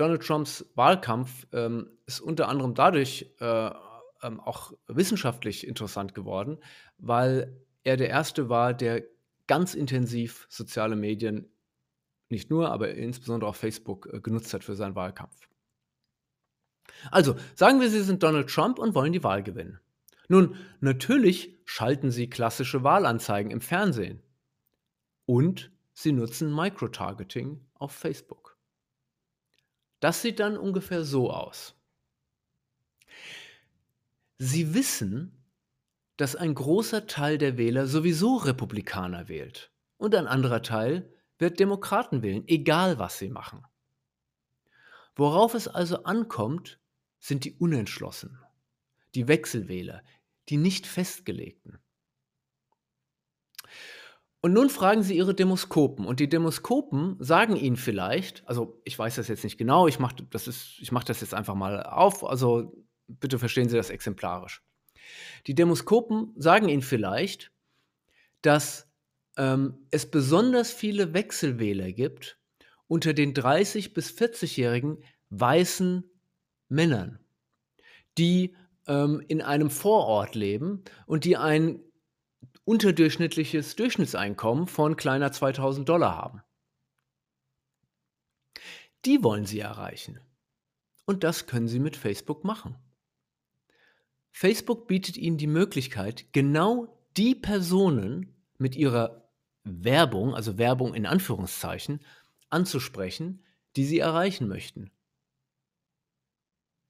Donald 0.00 0.22
Trumps 0.22 0.64
Wahlkampf 0.76 1.46
ähm, 1.52 1.90
ist 2.06 2.20
unter 2.20 2.48
anderem 2.48 2.74
dadurch 2.74 3.34
äh, 3.38 3.70
ähm, 4.22 4.40
auch 4.40 4.72
wissenschaftlich 4.86 5.66
interessant 5.66 6.14
geworden, 6.14 6.58
weil 6.96 7.54
er 7.84 7.98
der 7.98 8.08
Erste 8.08 8.48
war, 8.48 8.72
der 8.72 9.04
ganz 9.46 9.74
intensiv 9.74 10.46
soziale 10.48 10.96
Medien, 10.96 11.52
nicht 12.30 12.48
nur, 12.48 12.70
aber 12.70 12.94
insbesondere 12.94 13.50
auch 13.50 13.56
Facebook, 13.56 14.08
äh, 14.10 14.20
genutzt 14.20 14.54
hat 14.54 14.64
für 14.64 14.74
seinen 14.74 14.94
Wahlkampf. 14.94 15.48
Also, 17.10 17.36
sagen 17.54 17.80
wir, 17.80 17.90
Sie 17.90 18.00
sind 18.00 18.22
Donald 18.22 18.48
Trump 18.48 18.78
und 18.78 18.94
wollen 18.94 19.12
die 19.12 19.22
Wahl 19.22 19.42
gewinnen. 19.42 19.80
Nun, 20.28 20.56
natürlich 20.80 21.58
schalten 21.66 22.10
Sie 22.10 22.30
klassische 22.30 22.84
Wahlanzeigen 22.84 23.50
im 23.50 23.60
Fernsehen. 23.60 24.22
Und 25.26 25.70
sie 25.92 26.12
nutzen 26.12 26.54
Microtargeting 26.54 27.60
auf 27.74 27.92
Facebook. 27.92 28.49
Das 30.00 30.22
sieht 30.22 30.40
dann 30.40 30.56
ungefähr 30.56 31.04
so 31.04 31.30
aus. 31.30 31.74
Sie 34.38 34.74
wissen, 34.74 35.44
dass 36.16 36.36
ein 36.36 36.54
großer 36.54 37.06
Teil 37.06 37.38
der 37.38 37.58
Wähler 37.58 37.86
sowieso 37.86 38.36
Republikaner 38.36 39.28
wählt 39.28 39.70
und 39.98 40.14
ein 40.14 40.26
anderer 40.26 40.62
Teil 40.62 41.12
wird 41.38 41.60
Demokraten 41.60 42.22
wählen, 42.22 42.44
egal 42.46 42.98
was 42.98 43.18
sie 43.18 43.28
machen. 43.28 43.64
Worauf 45.14 45.54
es 45.54 45.68
also 45.68 46.04
ankommt, 46.04 46.78
sind 47.18 47.44
die 47.44 47.54
Unentschlossenen, 47.54 48.38
die 49.14 49.28
Wechselwähler, 49.28 50.02
die 50.48 50.56
nicht 50.56 50.86
festgelegten. 50.86 51.78
Und 54.42 54.54
nun 54.54 54.70
fragen 54.70 55.02
Sie 55.02 55.16
Ihre 55.16 55.34
Demoskopen 55.34 56.06
und 56.06 56.18
die 56.18 56.28
Demoskopen 56.28 57.16
sagen 57.18 57.56
Ihnen 57.56 57.76
vielleicht, 57.76 58.46
also 58.48 58.80
ich 58.84 58.98
weiß 58.98 59.16
das 59.16 59.28
jetzt 59.28 59.44
nicht 59.44 59.58
genau, 59.58 59.86
ich 59.86 59.98
mache 59.98 60.16
das, 60.30 60.80
mach 60.90 61.04
das 61.04 61.20
jetzt 61.20 61.34
einfach 61.34 61.54
mal 61.54 61.82
auf, 61.82 62.24
also 62.24 62.72
bitte 63.06 63.38
verstehen 63.38 63.68
Sie 63.68 63.76
das 63.76 63.90
exemplarisch. 63.90 64.62
Die 65.46 65.54
Demoskopen 65.54 66.32
sagen 66.36 66.68
Ihnen 66.70 66.82
vielleicht, 66.82 67.52
dass 68.40 68.90
ähm, 69.36 69.86
es 69.90 70.10
besonders 70.10 70.72
viele 70.72 71.12
Wechselwähler 71.12 71.92
gibt 71.92 72.38
unter 72.86 73.12
den 73.12 73.34
30 73.34 73.92
bis 73.92 74.10
40-jährigen 74.10 75.04
weißen 75.28 76.10
Männern, 76.68 77.18
die 78.16 78.56
ähm, 78.86 79.22
in 79.28 79.42
einem 79.42 79.70
Vorort 79.70 80.34
leben 80.34 80.82
und 81.06 81.24
die 81.24 81.36
ein 81.36 81.80
unterdurchschnittliches 82.64 83.76
Durchschnittseinkommen 83.76 84.66
von 84.66 84.96
kleiner 84.96 85.32
2000 85.32 85.88
Dollar 85.88 86.16
haben. 86.16 86.42
Die 89.04 89.22
wollen 89.22 89.46
Sie 89.46 89.60
erreichen. 89.60 90.20
Und 91.06 91.24
das 91.24 91.46
können 91.46 91.68
Sie 91.68 91.80
mit 91.80 91.96
Facebook 91.96 92.44
machen. 92.44 92.76
Facebook 94.30 94.86
bietet 94.86 95.16
Ihnen 95.16 95.38
die 95.38 95.46
Möglichkeit, 95.46 96.32
genau 96.32 96.96
die 97.16 97.34
Personen 97.34 98.36
mit 98.58 98.76
ihrer 98.76 99.28
Werbung, 99.64 100.34
also 100.34 100.58
Werbung 100.58 100.94
in 100.94 101.06
Anführungszeichen, 101.06 102.00
anzusprechen, 102.48 103.44
die 103.76 103.84
Sie 103.84 103.98
erreichen 103.98 104.48
möchten. 104.48 104.90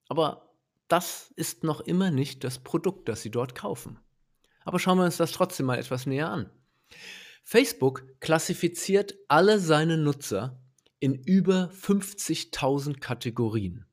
Aber 0.09 0.54
das 0.88 1.33
ist 1.37 1.62
noch 1.62 1.80
immer 1.80 2.11
nicht 2.11 2.42
das 2.45 2.59
Produkt, 2.59 3.09
das 3.09 3.23
Sie 3.23 3.30
dort 3.30 3.54
kaufen. 3.54 3.99
Aber 4.70 4.78
schauen 4.78 4.98
wir 4.98 5.04
uns 5.04 5.16
das 5.16 5.32
trotzdem 5.32 5.66
mal 5.66 5.80
etwas 5.80 6.06
näher 6.06 6.30
an. 6.30 6.48
Facebook 7.42 8.04
klassifiziert 8.20 9.16
alle 9.26 9.58
seine 9.58 9.96
Nutzer 9.96 10.62
in 11.00 11.16
über 11.16 11.72
50.000 11.72 13.00
Kategorien. 13.00 13.84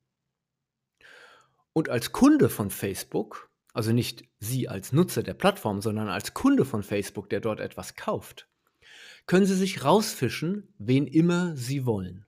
Und 1.74 1.90
als 1.90 2.12
Kunde 2.12 2.48
von 2.48 2.70
Facebook, 2.70 3.50
also 3.74 3.92
nicht 3.92 4.26
Sie 4.38 4.70
als 4.70 4.94
Nutzer 4.94 5.24
der 5.24 5.34
Plattform, 5.34 5.82
sondern 5.82 6.10
als 6.10 6.36
Kunde 6.36 6.64
von 6.64 6.84
Facebook, 6.84 7.28
der 7.32 7.40
dort 7.40 7.60
etwas 7.60 7.96
kauft, 7.96 8.48
können 9.26 9.48
Sie 9.48 9.56
sich 9.56 9.84
rausfischen, 9.84 10.76
wen 10.78 11.08
immer 11.08 11.56
Sie 11.56 11.88
wollen. 11.88 12.28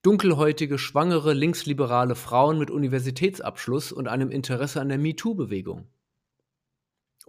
Dunkelhäutige, 0.00 0.78
schwangere, 0.78 1.34
linksliberale 1.34 2.14
Frauen 2.14 2.58
mit 2.58 2.70
Universitätsabschluss 2.70 3.92
und 3.92 4.08
einem 4.08 4.30
Interesse 4.30 4.80
an 4.80 4.88
der 4.88 4.96
MeToo-Bewegung. 4.96 5.90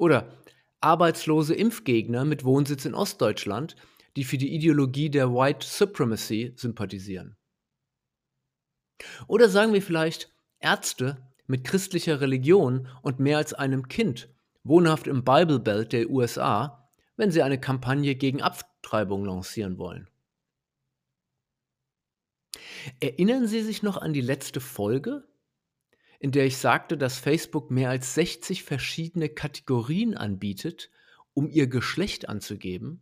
Oder 0.03 0.37
arbeitslose 0.81 1.55
Impfgegner 1.55 2.25
mit 2.25 2.43
Wohnsitz 2.43 2.83
in 2.83 2.93
Ostdeutschland, 2.93 3.77
die 4.17 4.25
für 4.25 4.37
die 4.37 4.53
Ideologie 4.53 5.09
der 5.09 5.33
White 5.33 5.65
Supremacy 5.65 6.51
sympathisieren. 6.57 7.37
Oder 9.29 9.47
sagen 9.47 9.71
wir 9.71 9.81
vielleicht 9.81 10.29
Ärzte 10.59 11.25
mit 11.47 11.63
christlicher 11.63 12.19
Religion 12.19 12.89
und 13.01 13.21
mehr 13.21 13.37
als 13.37 13.53
einem 13.53 13.87
Kind, 13.87 14.27
wohnhaft 14.65 15.07
im 15.07 15.23
Bible 15.23 15.59
Belt 15.59 15.93
der 15.93 16.09
USA, 16.09 16.89
wenn 17.15 17.31
sie 17.31 17.41
eine 17.41 17.61
Kampagne 17.61 18.15
gegen 18.15 18.41
Abtreibung 18.41 19.23
lancieren 19.23 19.77
wollen. 19.77 20.09
Erinnern 22.99 23.47
Sie 23.47 23.61
sich 23.61 23.83
noch 23.83 23.95
an 23.95 24.11
die 24.11 24.19
letzte 24.19 24.59
Folge, 24.59 25.23
in 26.23 26.31
der 26.31 26.45
ich 26.45 26.55
sagte, 26.55 26.97
dass 26.97 27.19
Facebook 27.19 27.69
mehr 27.69 27.89
als 27.89 28.13
60 28.13 28.63
verschiedene 28.63 29.27
Kategorien 29.27 30.15
anbietet, 30.15 30.89
um 31.33 31.49
ihr 31.49 31.67
Geschlecht 31.67 32.29
anzugeben? 32.29 33.01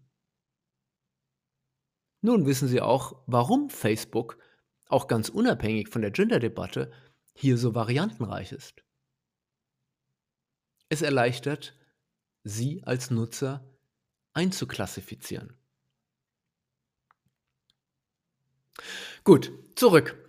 Nun 2.21 2.47
wissen 2.47 2.67
Sie 2.67 2.81
auch, 2.81 3.21
warum 3.27 3.69
Facebook, 3.69 4.39
auch 4.87 5.07
ganz 5.07 5.29
unabhängig 5.29 5.89
von 5.89 6.01
der 6.01 6.09
Gender-Debatte, 6.09 6.91
hier 7.35 7.59
so 7.59 7.75
variantenreich 7.75 8.53
ist. 8.53 8.83
Es 10.89 11.03
erleichtert, 11.03 11.77
Sie 12.43 12.83
als 12.85 13.11
Nutzer 13.11 13.63
einzuklassifizieren. 14.33 15.55
Gut, 19.23 19.51
zurück. 19.75 20.27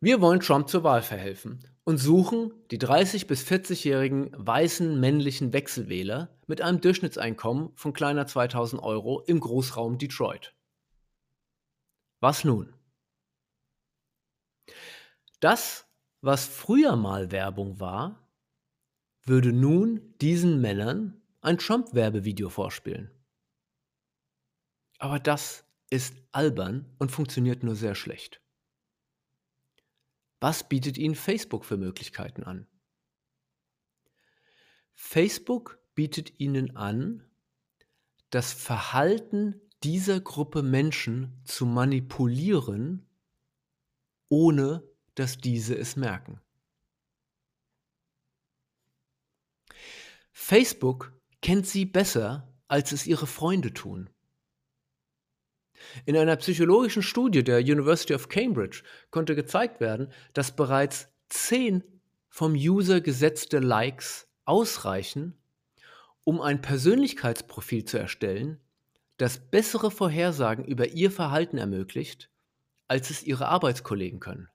Wir 0.00 0.20
wollen 0.20 0.40
Trump 0.40 0.68
zur 0.68 0.84
Wahl 0.84 1.00
verhelfen 1.00 1.73
und 1.84 1.98
suchen 1.98 2.52
die 2.70 2.78
30 2.78 3.26
bis 3.26 3.44
40-jährigen 3.44 4.30
weißen 4.34 4.98
männlichen 4.98 5.52
Wechselwähler 5.52 6.34
mit 6.46 6.62
einem 6.62 6.80
Durchschnittseinkommen 6.80 7.76
von 7.76 7.92
kleiner 7.92 8.26
2000 8.26 8.82
Euro 8.82 9.20
im 9.20 9.40
Großraum 9.40 9.98
Detroit. 9.98 10.54
Was 12.20 12.44
nun? 12.44 12.74
Das, 15.40 15.86
was 16.22 16.46
früher 16.46 16.96
mal 16.96 17.30
Werbung 17.30 17.80
war, 17.80 18.30
würde 19.26 19.52
nun 19.52 20.14
diesen 20.20 20.60
Männern 20.60 21.20
ein 21.42 21.58
Trump-Werbevideo 21.58 22.48
vorspielen. 22.48 23.10
Aber 24.98 25.18
das 25.18 25.66
ist 25.90 26.16
albern 26.32 26.94
und 26.98 27.12
funktioniert 27.12 27.62
nur 27.62 27.74
sehr 27.74 27.94
schlecht. 27.94 28.43
Was 30.44 30.68
bietet 30.68 30.98
Ihnen 30.98 31.14
Facebook 31.14 31.64
für 31.64 31.78
Möglichkeiten 31.78 32.42
an? 32.42 32.66
Facebook 34.92 35.78
bietet 35.94 36.38
Ihnen 36.38 36.76
an, 36.76 37.26
das 38.28 38.52
Verhalten 38.52 39.58
dieser 39.84 40.20
Gruppe 40.20 40.62
Menschen 40.62 41.40
zu 41.46 41.64
manipulieren, 41.64 43.08
ohne 44.28 44.86
dass 45.14 45.38
diese 45.38 45.78
es 45.78 45.96
merken. 45.96 46.42
Facebook 50.30 51.18
kennt 51.40 51.66
Sie 51.66 51.86
besser, 51.86 52.54
als 52.68 52.92
es 52.92 53.06
Ihre 53.06 53.26
Freunde 53.26 53.72
tun. 53.72 54.10
In 56.06 56.16
einer 56.16 56.36
psychologischen 56.36 57.02
Studie 57.02 57.44
der 57.44 57.58
University 57.58 58.14
of 58.14 58.28
Cambridge 58.28 58.82
konnte 59.10 59.34
gezeigt 59.34 59.80
werden, 59.80 60.08
dass 60.32 60.54
bereits 60.54 61.08
10 61.28 61.82
vom 62.28 62.54
User 62.54 63.00
gesetzte 63.00 63.58
Likes 63.58 64.26
ausreichen, 64.44 65.36
um 66.24 66.40
ein 66.40 66.62
Persönlichkeitsprofil 66.62 67.84
zu 67.84 67.98
erstellen, 67.98 68.60
das 69.16 69.38
bessere 69.38 69.90
Vorhersagen 69.90 70.64
über 70.64 70.88
ihr 70.88 71.10
Verhalten 71.10 71.58
ermöglicht, 71.58 72.30
als 72.88 73.10
es 73.10 73.22
ihre 73.22 73.48
Arbeitskollegen 73.48 74.20
können. 74.20 74.48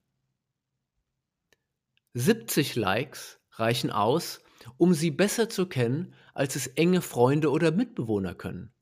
70 2.14 2.76
Likes 2.76 3.40
reichen 3.52 3.92
aus, 3.92 4.42
um 4.78 4.94
sie 4.94 5.12
besser 5.12 5.50
zu 5.50 5.68
kennen, 5.68 6.14
als 6.34 6.56
es 6.56 6.68
enge 6.68 7.02
Freunde 7.02 7.52
oder 7.52 7.72
Mitbewohner 7.72 8.36
können. 8.36 8.74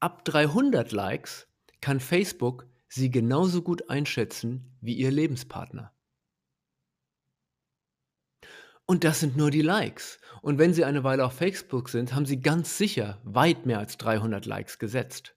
Ab 0.00 0.24
300 0.26 0.92
Likes 0.92 1.48
kann 1.80 1.98
Facebook 1.98 2.68
Sie 2.86 3.10
genauso 3.10 3.62
gut 3.62 3.90
einschätzen 3.90 4.76
wie 4.80 4.94
Ihr 4.94 5.10
Lebenspartner. 5.10 5.92
Und 8.86 9.02
das 9.02 9.18
sind 9.18 9.36
nur 9.36 9.50
die 9.50 9.60
Likes. 9.60 10.20
Und 10.40 10.58
wenn 10.58 10.72
Sie 10.72 10.84
eine 10.84 11.02
Weile 11.02 11.24
auf 11.24 11.32
Facebook 11.32 11.88
sind, 11.88 12.14
haben 12.14 12.26
Sie 12.26 12.40
ganz 12.40 12.78
sicher 12.78 13.20
weit 13.24 13.66
mehr 13.66 13.80
als 13.80 13.98
300 13.98 14.46
Likes 14.46 14.78
gesetzt. 14.78 15.34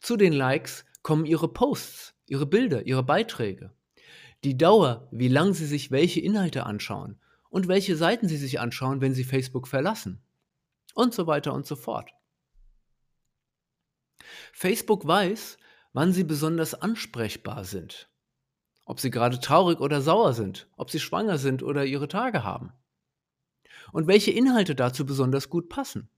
Zu 0.00 0.16
den 0.16 0.32
Likes 0.32 0.84
kommen 1.02 1.24
Ihre 1.24 1.46
Posts, 1.46 2.16
Ihre 2.26 2.46
Bilder, 2.46 2.84
Ihre 2.84 3.04
Beiträge. 3.04 3.72
Die 4.42 4.58
Dauer, 4.58 5.06
wie 5.12 5.28
lang 5.28 5.54
Sie 5.54 5.66
sich 5.66 5.92
welche 5.92 6.18
Inhalte 6.18 6.66
anschauen 6.66 7.20
und 7.48 7.68
welche 7.68 7.94
Seiten 7.94 8.26
Sie 8.26 8.38
sich 8.38 8.58
anschauen, 8.58 9.00
wenn 9.00 9.14
Sie 9.14 9.24
Facebook 9.24 9.68
verlassen. 9.68 10.20
Und 10.94 11.14
so 11.14 11.28
weiter 11.28 11.54
und 11.54 11.64
so 11.64 11.76
fort. 11.76 12.10
Facebook 14.52 15.06
weiß, 15.06 15.58
wann 15.92 16.12
sie 16.12 16.24
besonders 16.24 16.74
ansprechbar 16.74 17.64
sind. 17.64 18.08
Ob 18.84 19.00
sie 19.00 19.10
gerade 19.10 19.40
traurig 19.40 19.80
oder 19.80 20.00
sauer 20.00 20.32
sind, 20.32 20.68
ob 20.76 20.90
sie 20.90 21.00
schwanger 21.00 21.38
sind 21.38 21.62
oder 21.62 21.84
ihre 21.84 22.08
Tage 22.08 22.44
haben. 22.44 22.72
Und 23.92 24.06
welche 24.06 24.30
Inhalte 24.30 24.74
dazu 24.74 25.06
besonders 25.06 25.48
gut 25.50 25.68
passen. 25.68 26.08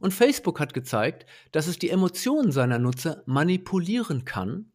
Und 0.00 0.12
Facebook 0.12 0.58
hat 0.58 0.74
gezeigt, 0.74 1.26
dass 1.52 1.66
es 1.66 1.78
die 1.78 1.90
Emotionen 1.90 2.50
seiner 2.50 2.78
Nutzer 2.78 3.22
manipulieren 3.26 4.24
kann, 4.24 4.72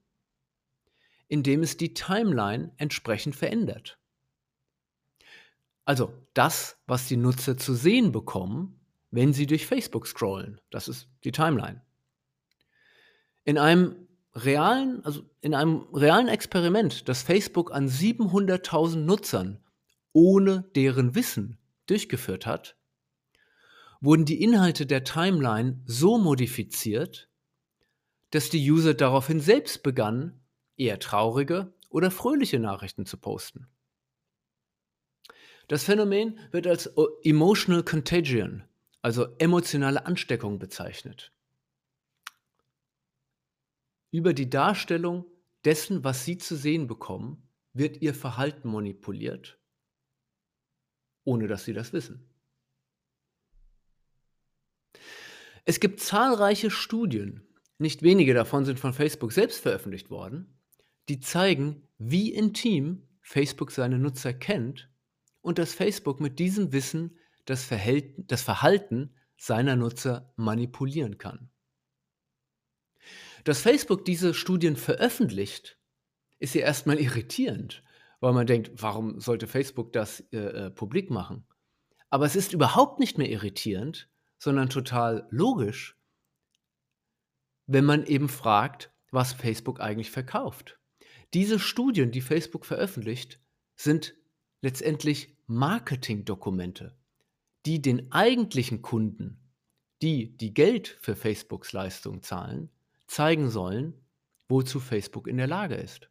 indem 1.28 1.62
es 1.62 1.78
die 1.78 1.94
Timeline 1.94 2.72
entsprechend 2.78 3.36
verändert. 3.36 4.00
Also 5.86 6.14
das, 6.34 6.78
was 6.88 7.08
die 7.08 7.18
Nutzer 7.18 7.58
zu 7.58 7.74
sehen 7.74 8.12
bekommen, 8.12 8.80
wenn 9.12 9.34
sie 9.34 9.48
durch 9.48 9.66
Facebook 9.66 10.08
scrollen. 10.08 10.62
Das 10.70 10.88
ist 10.88 11.10
die 11.24 11.32
Timeline. 11.32 11.82
In 13.50 13.58
einem 13.58 14.08
realen, 14.36 15.04
also 15.04 15.24
in 15.42 15.56
einem 15.56 15.88
realen 15.92 16.28
Experiment, 16.28 17.10
das 17.10 17.24
Facebook 17.24 17.72
an 17.72 17.90
700.000 17.90 18.98
Nutzern 18.98 19.60
ohne 20.14 20.70
deren 20.76 21.16
Wissen 21.16 21.58
durchgeführt 21.88 22.46
hat, 22.46 22.78
wurden 24.02 24.26
die 24.26 24.44
Inhalte 24.44 24.86
der 24.86 25.04
Timeline 25.04 25.82
so 25.86 26.20
modifiziert, 26.20 27.28
dass 28.30 28.52
die 28.52 28.70
User 28.70 28.94
daraufhin 28.94 29.40
selbst 29.40 29.82
begannen, 29.82 30.46
eher 30.78 31.00
traurige 31.00 31.74
oder 31.90 32.12
fröhliche 32.12 32.60
Nachrichten 32.60 33.08
zu 33.08 33.18
posten. 33.18 33.66
Das 35.68 35.86
Phänomen 35.86 36.38
wird 36.52 36.68
als 36.68 36.86
Emotional 37.24 37.82
Contagion, 37.82 38.64
also 39.02 39.26
emotionale 39.40 40.06
Ansteckung 40.06 40.60
bezeichnet 40.60 41.32
über 44.12 44.34
die 44.34 44.50
Darstellung 44.50 45.26
dessen, 45.66 46.04
was 46.04 46.26
Sie 46.26 46.38
zu 46.38 46.56
sehen 46.56 46.88
bekommen, 46.88 47.48
wird 47.74 48.02
Ihr 48.02 48.14
Verhalten 48.14 48.72
manipuliert, 48.72 49.60
ohne 51.24 51.48
dass 51.48 51.66
Sie 51.66 51.74
das 51.74 51.94
wissen. 51.94 52.30
Es 55.66 55.80
gibt 55.80 56.00
zahlreiche 56.00 56.72
Studien, 56.72 57.48
nicht 57.78 58.02
wenige 58.02 58.34
davon 58.34 58.66
sind 58.66 58.80
von 58.80 58.94
Facebook 58.94 59.32
selbst 59.32 59.62
veröffentlicht 59.62 60.10
worden, 60.10 60.60
die 61.10 61.20
zeigen, 61.20 61.88
wie 61.98 62.34
intim 62.34 63.08
Facebook 63.22 63.72
seine 63.72 64.00
Nutzer 64.00 64.34
kennt 64.34 64.90
und 65.42 65.60
dass 65.60 65.74
Facebook 65.74 66.20
mit 66.20 66.40
diesem 66.40 66.72
Wissen 66.74 67.18
das, 67.46 67.64
Verhalten, 67.64 68.26
das 68.28 68.42
Verhalten 68.42 69.14
seiner 69.38 69.76
Nutzer 69.76 70.34
manipulieren 70.36 71.18
kann. 71.18 71.50
Dass 73.44 73.62
Facebook 73.62 74.06
diese 74.06 74.34
Studien 74.34 74.76
veröffentlicht, 74.76 75.78
ist 76.40 76.56
ja 76.56 76.62
erstmal 76.62 77.00
irritierend, 77.00 77.84
weil 78.20 78.34
man 78.34 78.48
denkt, 78.48 78.72
warum 78.76 79.20
sollte 79.20 79.48
Facebook 79.48 79.94
das 79.94 80.22
äh, 80.32 80.38
äh, 80.38 80.70
publik 80.70 81.10
machen? 81.10 81.46
Aber 82.10 82.26
es 82.26 82.36
ist 82.36 82.54
überhaupt 82.54 83.00
nicht 83.00 83.18
mehr 83.18 83.30
irritierend, 83.30 84.10
sondern 84.38 84.70
total 84.70 85.28
logisch, 85.30 85.98
wenn 87.68 87.86
man 87.86 88.06
eben 88.06 88.30
fragt, 88.30 88.92
was 89.12 89.34
Facebook 89.34 89.80
eigentlich 89.80 90.12
verkauft. 90.12 90.80
Diese 91.34 91.60
Studien, 91.60 92.12
die 92.12 92.22
Facebook 92.22 92.66
veröffentlicht, 92.66 93.40
sind 93.76 94.16
letztendlich 94.62 95.38
Marketingdokumente, 95.46 96.98
die 97.66 97.82
den 97.82 98.12
eigentlichen 98.12 98.82
Kunden, 98.82 99.40
die 100.02 100.36
die 100.36 100.54
Geld 100.54 100.98
für 101.02 101.16
Facebooks 101.16 101.74
Leistung 101.74 102.24
zahlen, 102.24 102.70
zeigen 103.10 103.50
sollen, 103.50 103.94
wozu 104.48 104.80
Facebook 104.80 105.28
in 105.28 105.38
der 105.38 105.48
Lage 105.48 105.76
ist. 105.76 106.10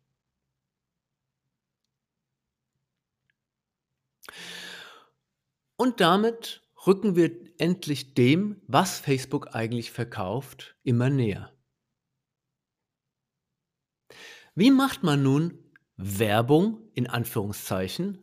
Und 5.77 6.01
damit 6.01 6.63
rücken 6.87 7.15
wir 7.15 7.31
endlich 7.59 8.15
dem, 8.15 8.61
was 8.67 8.99
Facebook 8.99 9.55
eigentlich 9.55 9.93
verkauft, 9.93 10.77
immer 10.83 11.09
näher. 11.09 11.53
Wie 14.55 14.73
macht 14.73 15.05
man 15.05 15.23
nun 15.23 15.73
Werbung 15.97 16.91
in 16.95 17.07
Anführungszeichen? 17.07 18.19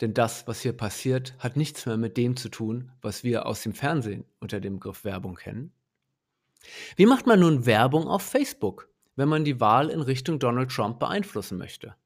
Denn 0.00 0.14
das, 0.14 0.46
was 0.46 0.62
hier 0.62 0.74
passiert, 0.74 1.36
hat 1.38 1.56
nichts 1.56 1.84
mehr 1.84 1.98
mit 1.98 2.16
dem 2.16 2.36
zu 2.36 2.48
tun, 2.48 2.92
was 3.02 3.24
wir 3.24 3.46
aus 3.46 3.62
dem 3.62 3.74
Fernsehen 3.74 4.24
unter 4.40 4.60
dem 4.60 4.74
Begriff 4.74 5.04
Werbung 5.04 5.36
kennen. 5.36 5.75
Wie 6.96 7.06
macht 7.06 7.26
man 7.26 7.40
nun 7.40 7.66
Werbung 7.66 8.06
auf 8.08 8.22
Facebook, 8.22 8.88
wenn 9.14 9.28
man 9.28 9.44
die 9.44 9.60
Wahl 9.60 9.90
in 9.90 10.00
Richtung 10.00 10.38
Donald 10.38 10.70
Trump 10.70 10.98
beeinflussen 10.98 11.58
möchte? 11.58 11.96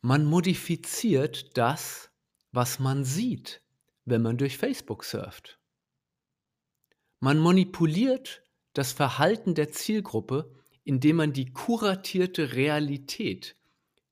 Man 0.00 0.24
modifiziert 0.24 1.56
das, 1.56 2.10
was 2.50 2.78
man 2.78 3.04
sieht, 3.04 3.62
wenn 4.04 4.22
man 4.22 4.36
durch 4.36 4.58
Facebook 4.58 5.04
surft. 5.04 5.60
Man 7.20 7.38
manipuliert 7.38 8.42
das 8.72 8.92
Verhalten 8.92 9.54
der 9.54 9.70
Zielgruppe, 9.70 10.52
indem 10.82 11.16
man 11.16 11.32
die 11.32 11.52
kuratierte 11.52 12.54
Realität, 12.54 13.56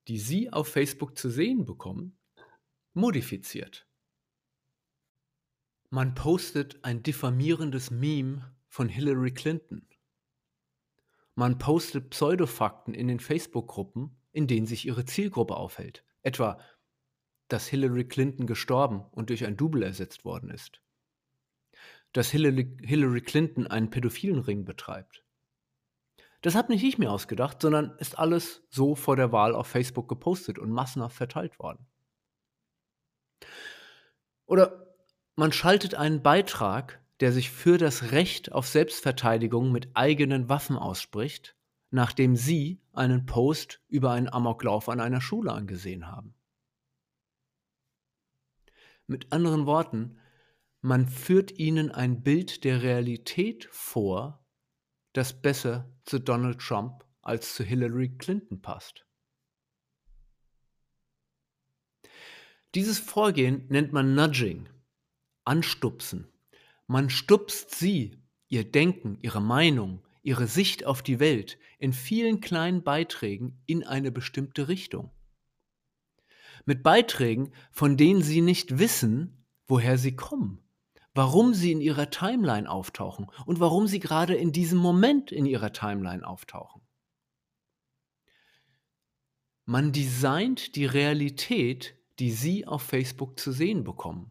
die 0.06 0.18
Sie 0.18 0.52
auf 0.52 0.68
Facebook 0.68 1.18
zu 1.18 1.28
sehen 1.28 1.64
bekommen, 1.64 2.16
modifiziert. 2.94 3.86
Man 5.92 6.14
postet 6.14 6.84
ein 6.84 7.02
diffamierendes 7.02 7.90
Meme 7.90 8.54
von 8.68 8.88
Hillary 8.88 9.34
Clinton. 9.34 9.88
man 11.34 11.58
postet 11.58 12.10
Pseudofakten 12.10 12.94
in 12.94 13.08
den 13.08 13.18
Facebook-Gruppen, 13.18 14.16
in 14.30 14.46
denen 14.46 14.66
sich 14.66 14.86
ihre 14.86 15.04
Zielgruppe 15.04 15.56
aufhält. 15.56 16.04
Etwa, 16.22 16.60
dass 17.48 17.66
Hillary 17.66 18.06
Clinton 18.06 18.46
gestorben 18.46 19.04
und 19.10 19.30
durch 19.30 19.44
ein 19.44 19.56
Double 19.56 19.82
ersetzt 19.82 20.24
worden 20.24 20.50
ist. 20.50 20.80
Dass 22.12 22.30
Hillary, 22.30 22.76
Hillary 22.82 23.22
Clinton 23.22 23.66
einen 23.66 23.90
pädophilen 23.90 24.38
Ring 24.40 24.64
betreibt. 24.64 25.24
Das 26.42 26.54
habe 26.54 26.72
nicht 26.72 26.84
ich 26.84 26.98
mir 26.98 27.10
ausgedacht, 27.10 27.60
sondern 27.60 27.96
ist 27.98 28.16
alles 28.16 28.64
so 28.70 28.94
vor 28.94 29.16
der 29.16 29.32
Wahl 29.32 29.56
auf 29.56 29.66
Facebook 29.66 30.08
gepostet 30.08 30.58
und 30.58 30.70
massenhaft 30.70 31.16
verteilt 31.16 31.58
worden. 31.58 31.86
Oder 34.46 34.89
man 35.40 35.52
schaltet 35.52 35.94
einen 35.94 36.22
Beitrag, 36.22 37.02
der 37.20 37.32
sich 37.32 37.50
für 37.50 37.78
das 37.78 38.12
Recht 38.12 38.52
auf 38.52 38.68
Selbstverteidigung 38.68 39.72
mit 39.72 39.88
eigenen 39.94 40.50
Waffen 40.50 40.76
ausspricht, 40.76 41.56
nachdem 41.90 42.36
Sie 42.36 42.82
einen 42.92 43.24
Post 43.24 43.80
über 43.88 44.10
einen 44.10 44.28
Amoklauf 44.28 44.90
an 44.90 45.00
einer 45.00 45.22
Schule 45.22 45.50
angesehen 45.50 46.08
haben. 46.08 46.34
Mit 49.06 49.32
anderen 49.32 49.64
Worten, 49.64 50.18
man 50.82 51.08
führt 51.08 51.58
ihnen 51.58 51.90
ein 51.90 52.22
Bild 52.22 52.62
der 52.64 52.82
Realität 52.82 53.66
vor, 53.72 54.44
das 55.14 55.40
besser 55.40 55.90
zu 56.04 56.18
Donald 56.18 56.58
Trump 56.58 57.06
als 57.22 57.54
zu 57.54 57.64
Hillary 57.64 58.10
Clinton 58.18 58.60
passt. 58.60 59.06
Dieses 62.74 62.98
Vorgehen 62.98 63.66
nennt 63.70 63.94
man 63.94 64.14
Nudging, 64.14 64.68
Anstupsen. 65.50 66.28
Man 66.86 67.10
stupst 67.10 67.74
sie, 67.74 68.22
ihr 68.46 68.62
Denken, 68.62 69.18
ihre 69.20 69.42
Meinung, 69.42 70.00
ihre 70.22 70.46
Sicht 70.46 70.86
auf 70.86 71.02
die 71.02 71.18
Welt 71.18 71.58
in 71.80 71.92
vielen 71.92 72.40
kleinen 72.40 72.84
Beiträgen 72.84 73.60
in 73.66 73.82
eine 73.82 74.12
bestimmte 74.12 74.68
Richtung. 74.68 75.10
Mit 76.66 76.84
Beiträgen, 76.84 77.50
von 77.72 77.96
denen 77.96 78.22
sie 78.22 78.42
nicht 78.42 78.78
wissen, 78.78 79.44
woher 79.66 79.98
sie 79.98 80.14
kommen, 80.14 80.60
warum 81.14 81.52
sie 81.52 81.72
in 81.72 81.80
ihrer 81.80 82.10
Timeline 82.10 82.70
auftauchen 82.70 83.26
und 83.44 83.58
warum 83.58 83.88
sie 83.88 83.98
gerade 83.98 84.36
in 84.36 84.52
diesem 84.52 84.78
Moment 84.78 85.32
in 85.32 85.46
ihrer 85.46 85.72
Timeline 85.72 86.24
auftauchen. 86.24 86.80
Man 89.64 89.90
designt 89.90 90.76
die 90.76 90.86
Realität 90.86 91.96
die 92.20 92.30
Sie 92.30 92.66
auf 92.66 92.82
Facebook 92.82 93.40
zu 93.40 93.50
sehen 93.50 93.82
bekommen. 93.82 94.30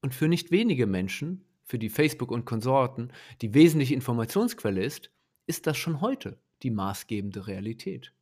Und 0.00 0.14
für 0.14 0.28
nicht 0.28 0.50
wenige 0.50 0.86
Menschen, 0.86 1.44
für 1.64 1.78
die 1.78 1.90
Facebook 1.90 2.30
und 2.30 2.44
Konsorten 2.44 3.12
die 3.42 3.54
wesentliche 3.54 3.94
Informationsquelle 3.94 4.82
ist, 4.82 5.10
ist 5.46 5.66
das 5.66 5.76
schon 5.76 6.00
heute 6.00 6.40
die 6.62 6.70
maßgebende 6.70 7.46
Realität. 7.46 8.12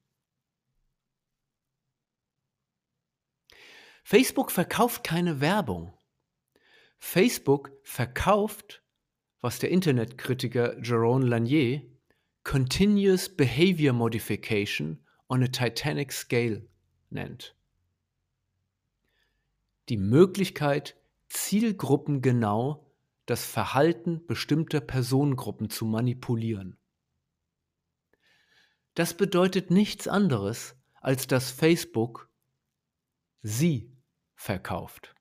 Facebook 4.05 4.53
verkauft 4.53 5.05
keine 5.05 5.41
Werbung. 5.41 5.93
Facebook 6.99 7.73
verkauft, 7.83 8.83
was 9.41 9.59
der 9.59 9.71
Internetkritiker 9.71 10.81
Jerome 10.83 11.27
Lanier 11.27 11.83
Continuous 12.45 13.29
Behavior 13.29 13.93
Modification 13.93 15.05
on 15.29 15.43
a 15.43 15.49
Titanic 15.49 16.12
Scale 16.12 16.69
nennt 17.11 17.57
die 19.89 19.97
Möglichkeit, 19.97 20.97
zielgruppengenau 21.29 22.87
das 23.27 23.45
Verhalten 23.45 24.27
bestimmter 24.27 24.81
Personengruppen 24.81 25.69
zu 25.69 25.85
manipulieren. 25.85 26.79
Das 28.95 29.15
bedeutet 29.15 29.71
nichts 29.71 30.09
anderes, 30.09 30.77
als 31.01 31.27
dass 31.27 31.51
Facebook 31.51 32.31
Sie 33.43 33.93
verkauft. 34.35 35.15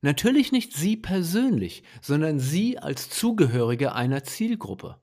Natürlich 0.00 0.52
nicht 0.52 0.74
Sie 0.74 0.96
persönlich, 0.96 1.82
sondern 2.02 2.38
Sie 2.38 2.78
als 2.78 3.10
Zugehörige 3.10 3.94
einer 3.94 4.22
Zielgruppe. 4.22 5.00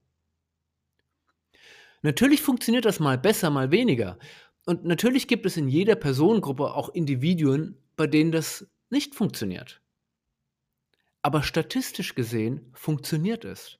Natürlich 2.02 2.41
funktioniert 2.41 2.86
das 2.86 3.00
mal 3.00 3.17
besser, 3.17 3.50
mal 3.50 3.71
weniger. 3.71 4.19
Und 4.65 4.86
natürlich 4.86 5.28
gibt 5.28 5.45
es 5.45 5.58
in 5.58 5.67
jeder 5.67 5.95
Personengruppe 5.95 6.74
auch 6.74 6.89
Individuen, 6.89 7.78
bei 7.95 8.08
denen 8.08 8.31
das 8.31 8.67
nicht 8.89 9.15
funktioniert. 9.15 9.81
Aber 11.21 11.43
statistisch 11.43 12.15
gesehen 12.15 12.71
funktioniert 12.73 13.45
es. 13.45 13.79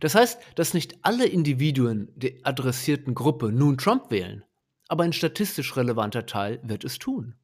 Das 0.00 0.14
heißt, 0.14 0.40
dass 0.54 0.74
nicht 0.74 1.04
alle 1.04 1.26
Individuen 1.26 2.12
der 2.14 2.34
adressierten 2.44 3.14
Gruppe 3.14 3.50
nun 3.50 3.76
Trump 3.78 4.10
wählen, 4.10 4.44
aber 4.88 5.04
ein 5.04 5.12
statistisch 5.12 5.76
relevanter 5.76 6.26
Teil 6.26 6.60
wird 6.62 6.84
es 6.84 6.98
tun 6.98 7.34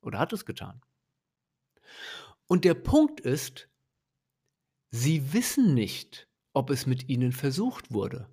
oder 0.00 0.18
hat 0.18 0.32
es 0.32 0.44
getan. 0.44 0.80
Und 2.46 2.64
der 2.64 2.74
Punkt 2.74 3.20
ist, 3.20 3.68
sie 4.90 5.32
wissen 5.32 5.74
nicht, 5.74 6.28
ob 6.52 6.70
es 6.70 6.86
mit 6.86 7.08
ihnen 7.08 7.32
versucht 7.32 7.92
wurde 7.92 8.28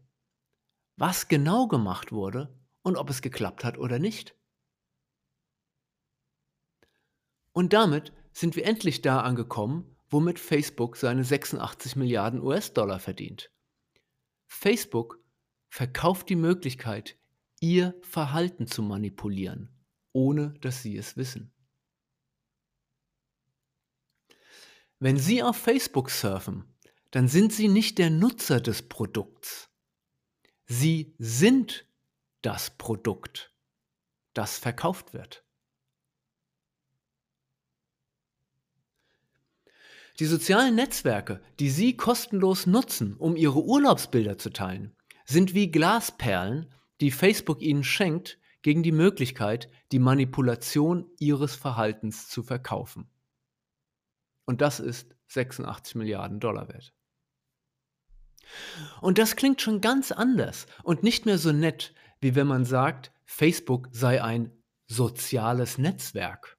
was 0.98 1.28
genau 1.28 1.68
gemacht 1.68 2.12
wurde 2.12 2.54
und 2.82 2.98
ob 2.98 3.10
es 3.10 3.22
geklappt 3.22 3.64
hat 3.64 3.78
oder 3.78 4.00
nicht. 4.00 4.36
Und 7.54 7.74
damit 7.74 8.12
sind 8.34 8.56
wir 8.56 8.66
endlich 8.66 9.02
da 9.02 9.22
angekommen, 9.22 9.96
womit 10.10 10.40
Facebook 10.40 10.98
seine 10.98 11.24
86 11.24 11.96
Milliarden 11.96 12.42
US-Dollar 12.42 13.00
verdient. 13.00 13.52
Facebook 14.48 15.20
verkauft 15.70 16.30
die 16.30 16.36
Möglichkeit, 16.36 17.18
ihr 17.60 17.96
Verhalten 18.02 18.68
zu 18.68 18.84
manipulieren, 18.84 19.70
ohne 20.12 20.54
dass 20.62 20.84
sie 20.84 20.98
es 20.98 21.16
wissen. 21.18 21.52
Wenn 25.00 25.18
Sie 25.18 25.44
auf 25.44 25.58
Facebook 25.58 26.10
surfen, 26.10 26.64
dann 27.12 27.28
sind 27.28 27.52
Sie 27.52 27.68
nicht 27.68 27.98
der 27.98 28.10
Nutzer 28.10 28.62
des 28.62 28.88
Produkts. 28.88 29.70
Sie 30.66 31.14
sind 31.18 31.86
das 32.42 32.70
Produkt, 32.78 33.54
das 34.34 34.58
verkauft 34.58 35.14
wird. 35.14 35.43
Die 40.20 40.26
sozialen 40.26 40.76
Netzwerke, 40.76 41.42
die 41.60 41.70
Sie 41.70 41.98
kostenlos 41.98 42.68
nutzen, 42.68 43.16
um 43.18 43.36
Ihre 43.36 43.64
Urlaubsbilder 43.64 44.38
zu 44.38 44.52
teilen, 44.52 44.96
sind 45.26 45.54
wie 45.54 45.72
Glasperlen, 45.72 46.74
die 47.02 47.12
Facebook 47.12 47.62
Ihnen 47.62 47.84
schenkt, 47.84 48.40
gegen 48.62 48.84
die 48.84 48.92
Möglichkeit, 48.92 49.70
die 49.92 50.00
Manipulation 50.00 51.10
Ihres 51.20 51.56
Verhaltens 51.56 52.30
zu 52.30 52.44
verkaufen. 52.44 53.10
Und 54.46 54.62
das 54.62 54.80
ist 54.80 55.16
86 55.28 55.96
Milliarden 55.96 56.40
Dollar 56.40 56.70
wert. 56.70 56.94
Und 59.02 59.18
das 59.18 59.36
klingt 59.36 59.62
schon 59.62 59.82
ganz 59.82 60.12
anders 60.12 60.68
und 60.84 61.04
nicht 61.04 61.26
mehr 61.26 61.38
so 61.38 61.52
nett, 61.52 61.94
wie 62.20 62.36
wenn 62.36 62.48
man 62.48 62.66
sagt, 62.66 63.12
Facebook 63.26 63.90
sei 63.92 64.22
ein 64.22 64.52
soziales 64.88 65.78
Netzwerk. 65.78 66.58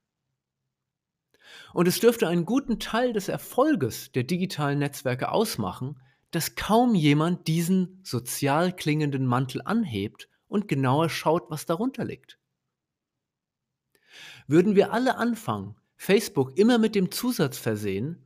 Und 1.75 1.89
es 1.89 1.99
dürfte 1.99 2.29
einen 2.29 2.45
guten 2.45 2.79
Teil 2.79 3.13
des 3.13 3.29
Erfolges 3.29 4.13
der 4.13 4.23
digitalen 4.23 4.79
Netzwerke 4.79 5.33
ausmachen, 5.33 6.01
dass 6.31 6.55
kaum 6.55 6.95
jemand 6.95 7.49
diesen 7.49 7.99
sozial 8.05 8.73
klingenden 8.73 9.27
Mantel 9.27 9.61
anhebt 9.65 10.29
und 10.47 10.69
genauer 10.69 11.09
schaut, 11.09 11.51
was 11.51 11.67
darunter 11.67 12.05
liegt. 12.05 12.39
Würden 14.47 14.77
wir 14.77 14.93
alle 14.93 15.17
anfangen, 15.17 15.75
Facebook 15.97 16.57
immer 16.57 16.79
mit 16.79 16.95
dem 16.95 17.11
Zusatz 17.11 17.59
versehen, 17.59 18.25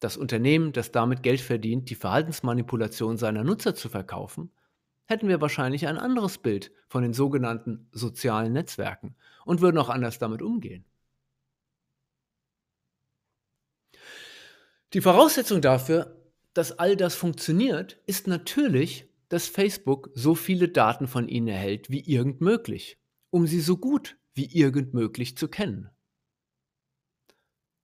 das 0.00 0.16
Unternehmen, 0.16 0.72
das 0.72 0.90
damit 0.90 1.22
Geld 1.22 1.42
verdient, 1.42 1.90
die 1.90 1.94
Verhaltensmanipulation 1.94 3.18
seiner 3.18 3.44
Nutzer 3.44 3.74
zu 3.74 3.90
verkaufen, 3.90 4.50
hätten 5.04 5.28
wir 5.28 5.42
wahrscheinlich 5.42 5.86
ein 5.86 5.98
anderes 5.98 6.38
Bild 6.38 6.72
von 6.88 7.02
den 7.02 7.12
sogenannten 7.12 7.90
sozialen 7.92 8.54
Netzwerken 8.54 9.16
und 9.44 9.60
würden 9.60 9.76
auch 9.76 9.90
anders 9.90 10.18
damit 10.18 10.40
umgehen. 10.40 10.86
Die 14.94 15.00
Voraussetzung 15.00 15.60
dafür, 15.60 16.16
dass 16.52 16.78
all 16.78 16.96
das 16.96 17.16
funktioniert, 17.16 17.98
ist 18.06 18.28
natürlich, 18.28 19.10
dass 19.28 19.48
Facebook 19.48 20.10
so 20.14 20.36
viele 20.36 20.68
Daten 20.68 21.08
von 21.08 21.26
Ihnen 21.26 21.48
erhält 21.48 21.90
wie 21.90 22.08
irgend 22.08 22.40
möglich, 22.40 22.96
um 23.30 23.48
sie 23.48 23.58
so 23.58 23.76
gut 23.76 24.16
wie 24.34 24.46
irgend 24.46 24.94
möglich 24.94 25.36
zu 25.36 25.48
kennen. 25.48 25.90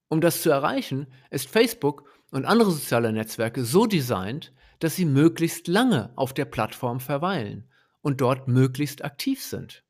Um 0.07 0.21
das 0.21 0.43
zu 0.43 0.51
erreichen, 0.51 1.09
ist 1.31 1.49
Facebook 1.49 2.09
und 2.31 2.45
andere 2.45 2.71
soziale 2.71 3.13
Netzwerke 3.13 3.65
so 3.65 3.87
designt, 3.87 4.53
dass 4.79 4.95
sie 4.95 5.05
möglichst 5.05 5.67
lange 5.67 6.13
auf 6.17 6.33
der 6.33 6.45
Plattform 6.45 7.01
verweilen 7.01 7.69
und 8.03 8.21
dort 8.21 8.47
möglichst 8.47 9.05
aktiv 9.05 9.43
sind. 9.43 9.85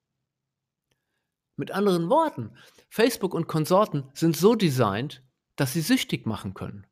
Mit 1.57 1.71
anderen 1.71 2.09
Worten, 2.09 2.57
Facebook 2.89 3.35
und 3.35 3.47
Konsorten 3.47 4.09
sind 4.15 4.39
so 4.39 4.55
designt, 4.55 5.23
dass 5.57 5.75
sie 5.75 5.83
süchtig 5.83 6.25
machen 6.25 6.55
können. 6.55 6.87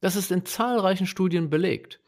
Das 0.00 0.16
ist 0.16 0.30
in 0.30 0.44
zahlreichen 0.44 1.06
Studien 1.06 1.50
belegt. 1.50 2.00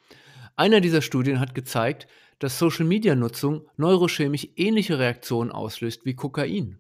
Einer 0.57 0.81
dieser 0.81 1.03
Studien 1.03 1.40
hat 1.40 1.55
gezeigt, 1.55 2.07
dass 2.38 2.59
Social-Media-Nutzung 2.59 3.68
neurochemisch 3.77 4.48
ähnliche 4.57 4.98
Reaktionen 4.98 5.51
auslöst 5.51 6.05
wie 6.05 6.14
Kokain. 6.14 6.79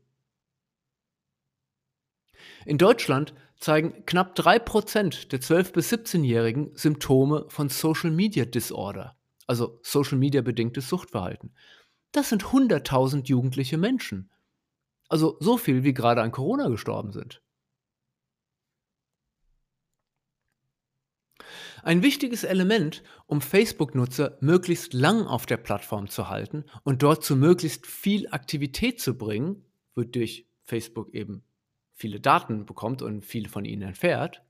In 2.64 2.78
Deutschland 2.78 3.34
zeigen 3.56 4.04
knapp 4.06 4.36
3% 4.36 5.28
der 5.28 5.40
12- 5.40 5.72
bis 5.72 5.92
17-Jährigen 5.92 6.76
Symptome 6.76 7.46
von 7.48 7.68
Social 7.68 8.10
Media 8.10 8.44
Disorder, 8.44 9.16
also 9.46 9.80
Social 9.82 10.18
Media 10.18 10.42
bedingtes 10.42 10.88
Suchtverhalten. 10.88 11.52
Das 12.12 12.28
sind 12.28 12.44
100.000 12.44 13.26
jugendliche 13.26 13.78
Menschen. 13.78 14.30
Also 15.08 15.36
so 15.40 15.56
viel, 15.56 15.82
wie 15.84 15.94
gerade 15.94 16.22
an 16.22 16.32
Corona 16.32 16.68
gestorben 16.68 17.12
sind. 17.12 17.42
Ein 21.88 22.02
wichtiges 22.02 22.44
Element, 22.44 23.02
um 23.24 23.40
Facebook-Nutzer 23.40 24.36
möglichst 24.42 24.92
lang 24.92 25.26
auf 25.26 25.46
der 25.46 25.56
Plattform 25.56 26.10
zu 26.10 26.28
halten 26.28 26.66
und 26.84 27.02
dort 27.02 27.24
zu 27.24 27.34
möglichst 27.34 27.86
viel 27.86 28.28
Aktivität 28.28 29.00
zu 29.00 29.16
bringen, 29.16 29.64
wird 29.94 30.14
durch 30.14 30.46
Facebook 30.64 31.14
eben 31.14 31.44
viele 31.94 32.20
Daten 32.20 32.66
bekommt 32.66 33.00
und 33.00 33.24
viele 33.24 33.48
von 33.48 33.64
ihnen 33.64 33.80
entfährt, 33.80 34.42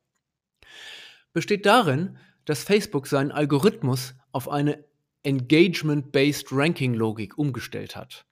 besteht 1.33 1.64
darin, 1.64 2.18
dass 2.44 2.64
Facebook 2.64 3.07
seinen 3.07 3.31
Algorithmus 3.31 4.16
auf 4.33 4.48
eine 4.48 4.85
Engagement-Based 5.22 6.48
Ranking-Logik 6.51 7.38
umgestellt 7.38 7.94
hat. 7.94 8.27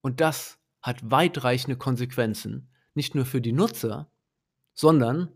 Und 0.00 0.20
das 0.20 0.58
hat 0.82 1.08
weitreichende 1.08 1.76
Konsequenzen, 1.76 2.68
nicht 2.94 3.14
nur 3.14 3.26
für 3.26 3.40
die 3.40 3.52
Nutzer, 3.52 4.10
sondern 4.72 5.30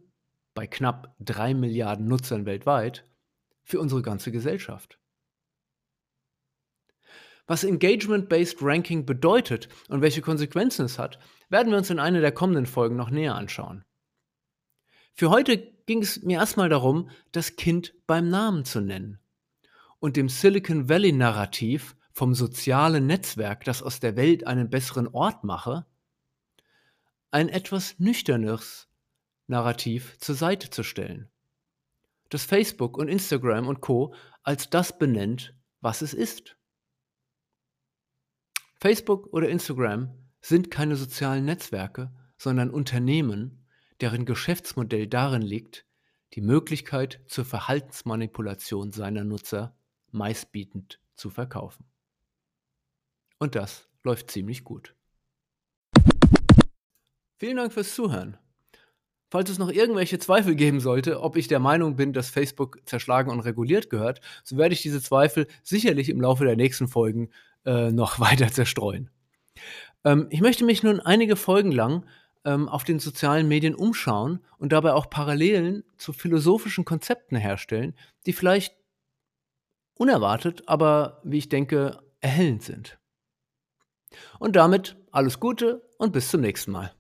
bei 0.58 0.66
knapp 0.66 1.14
drei 1.20 1.54
Milliarden 1.54 2.08
Nutzern 2.08 2.44
weltweit 2.44 3.06
für 3.62 3.78
unsere 3.78 4.02
ganze 4.02 4.32
Gesellschaft. 4.32 4.98
Was 7.46 7.62
Engagement-Based 7.62 8.56
Ranking 8.60 9.06
bedeutet 9.06 9.68
und 9.88 10.00
welche 10.02 10.20
Konsequenzen 10.20 10.86
es 10.86 10.98
hat, 10.98 11.20
werden 11.48 11.70
wir 11.70 11.78
uns 11.78 11.90
in 11.90 12.00
einer 12.00 12.20
der 12.20 12.32
kommenden 12.32 12.66
Folgen 12.66 12.96
noch 12.96 13.10
näher 13.10 13.36
anschauen. 13.36 13.84
Für 15.14 15.30
heute 15.30 15.58
ging 15.86 16.02
es 16.02 16.22
mir 16.22 16.40
erstmal 16.40 16.68
darum, 16.68 17.08
das 17.30 17.54
Kind 17.54 17.94
beim 18.08 18.28
Namen 18.28 18.64
zu 18.64 18.80
nennen 18.80 19.20
und 20.00 20.16
dem 20.16 20.28
Silicon 20.28 20.88
Valley-Narrativ 20.88 21.94
vom 22.10 22.34
sozialen 22.34 23.06
Netzwerk, 23.06 23.62
das 23.62 23.80
aus 23.80 24.00
der 24.00 24.16
Welt 24.16 24.44
einen 24.44 24.70
besseren 24.70 25.06
Ort 25.06 25.44
mache, 25.44 25.86
ein 27.30 27.48
etwas 27.48 28.00
nüchterneres 28.00 28.87
Narrativ 29.48 30.16
zur 30.18 30.34
Seite 30.34 30.70
zu 30.70 30.82
stellen. 30.82 31.28
Das 32.28 32.44
Facebook 32.44 32.96
und 32.96 33.08
Instagram 33.08 33.66
und 33.66 33.80
Co 33.80 34.14
als 34.42 34.70
das 34.70 34.98
benennt, 34.98 35.54
was 35.80 36.02
es 36.02 36.14
ist. 36.14 36.56
Facebook 38.80 39.32
oder 39.32 39.48
Instagram 39.48 40.14
sind 40.40 40.70
keine 40.70 40.96
sozialen 40.96 41.46
Netzwerke, 41.46 42.12
sondern 42.36 42.70
Unternehmen, 42.70 43.66
deren 44.00 44.24
Geschäftsmodell 44.24 45.06
darin 45.06 45.42
liegt, 45.42 45.86
die 46.34 46.40
Möglichkeit 46.42 47.20
zur 47.26 47.44
Verhaltensmanipulation 47.44 48.92
seiner 48.92 49.24
Nutzer 49.24 49.76
meistbietend 50.10 51.00
zu 51.14 51.30
verkaufen. 51.30 51.86
Und 53.38 53.54
das 53.54 53.88
läuft 54.04 54.30
ziemlich 54.30 54.62
gut. 54.62 54.94
Vielen 57.38 57.56
Dank 57.56 57.72
fürs 57.72 57.94
Zuhören. 57.94 58.36
Falls 59.30 59.50
es 59.50 59.58
noch 59.58 59.70
irgendwelche 59.70 60.18
Zweifel 60.18 60.54
geben 60.54 60.80
sollte, 60.80 61.20
ob 61.20 61.36
ich 61.36 61.48
der 61.48 61.58
Meinung 61.58 61.96
bin, 61.96 62.12
dass 62.12 62.30
Facebook 62.30 62.78
zerschlagen 62.86 63.30
und 63.30 63.40
reguliert 63.40 63.90
gehört, 63.90 64.20
so 64.42 64.56
werde 64.56 64.72
ich 64.72 64.82
diese 64.82 65.02
Zweifel 65.02 65.46
sicherlich 65.62 66.08
im 66.08 66.20
Laufe 66.20 66.44
der 66.44 66.56
nächsten 66.56 66.88
Folgen 66.88 67.30
äh, 67.66 67.90
noch 67.90 68.20
weiter 68.20 68.48
zerstreuen. 68.48 69.10
Ähm, 70.04 70.28
ich 70.30 70.40
möchte 70.40 70.64
mich 70.64 70.82
nun 70.82 71.00
einige 71.00 71.36
Folgen 71.36 71.72
lang 71.72 72.06
ähm, 72.44 72.68
auf 72.68 72.84
den 72.84 72.98
sozialen 72.98 73.48
Medien 73.48 73.74
umschauen 73.74 74.40
und 74.56 74.72
dabei 74.72 74.94
auch 74.94 75.10
Parallelen 75.10 75.84
zu 75.98 76.12
philosophischen 76.12 76.86
Konzepten 76.86 77.36
herstellen, 77.36 77.94
die 78.24 78.32
vielleicht 78.32 78.74
unerwartet, 79.94 80.62
aber 80.66 81.20
wie 81.24 81.38
ich 81.38 81.48
denke, 81.48 81.98
erhellend 82.20 82.62
sind. 82.62 82.98
Und 84.38 84.56
damit 84.56 84.96
alles 85.10 85.38
Gute 85.38 85.82
und 85.98 86.12
bis 86.12 86.30
zum 86.30 86.40
nächsten 86.40 86.72
Mal. 86.72 86.97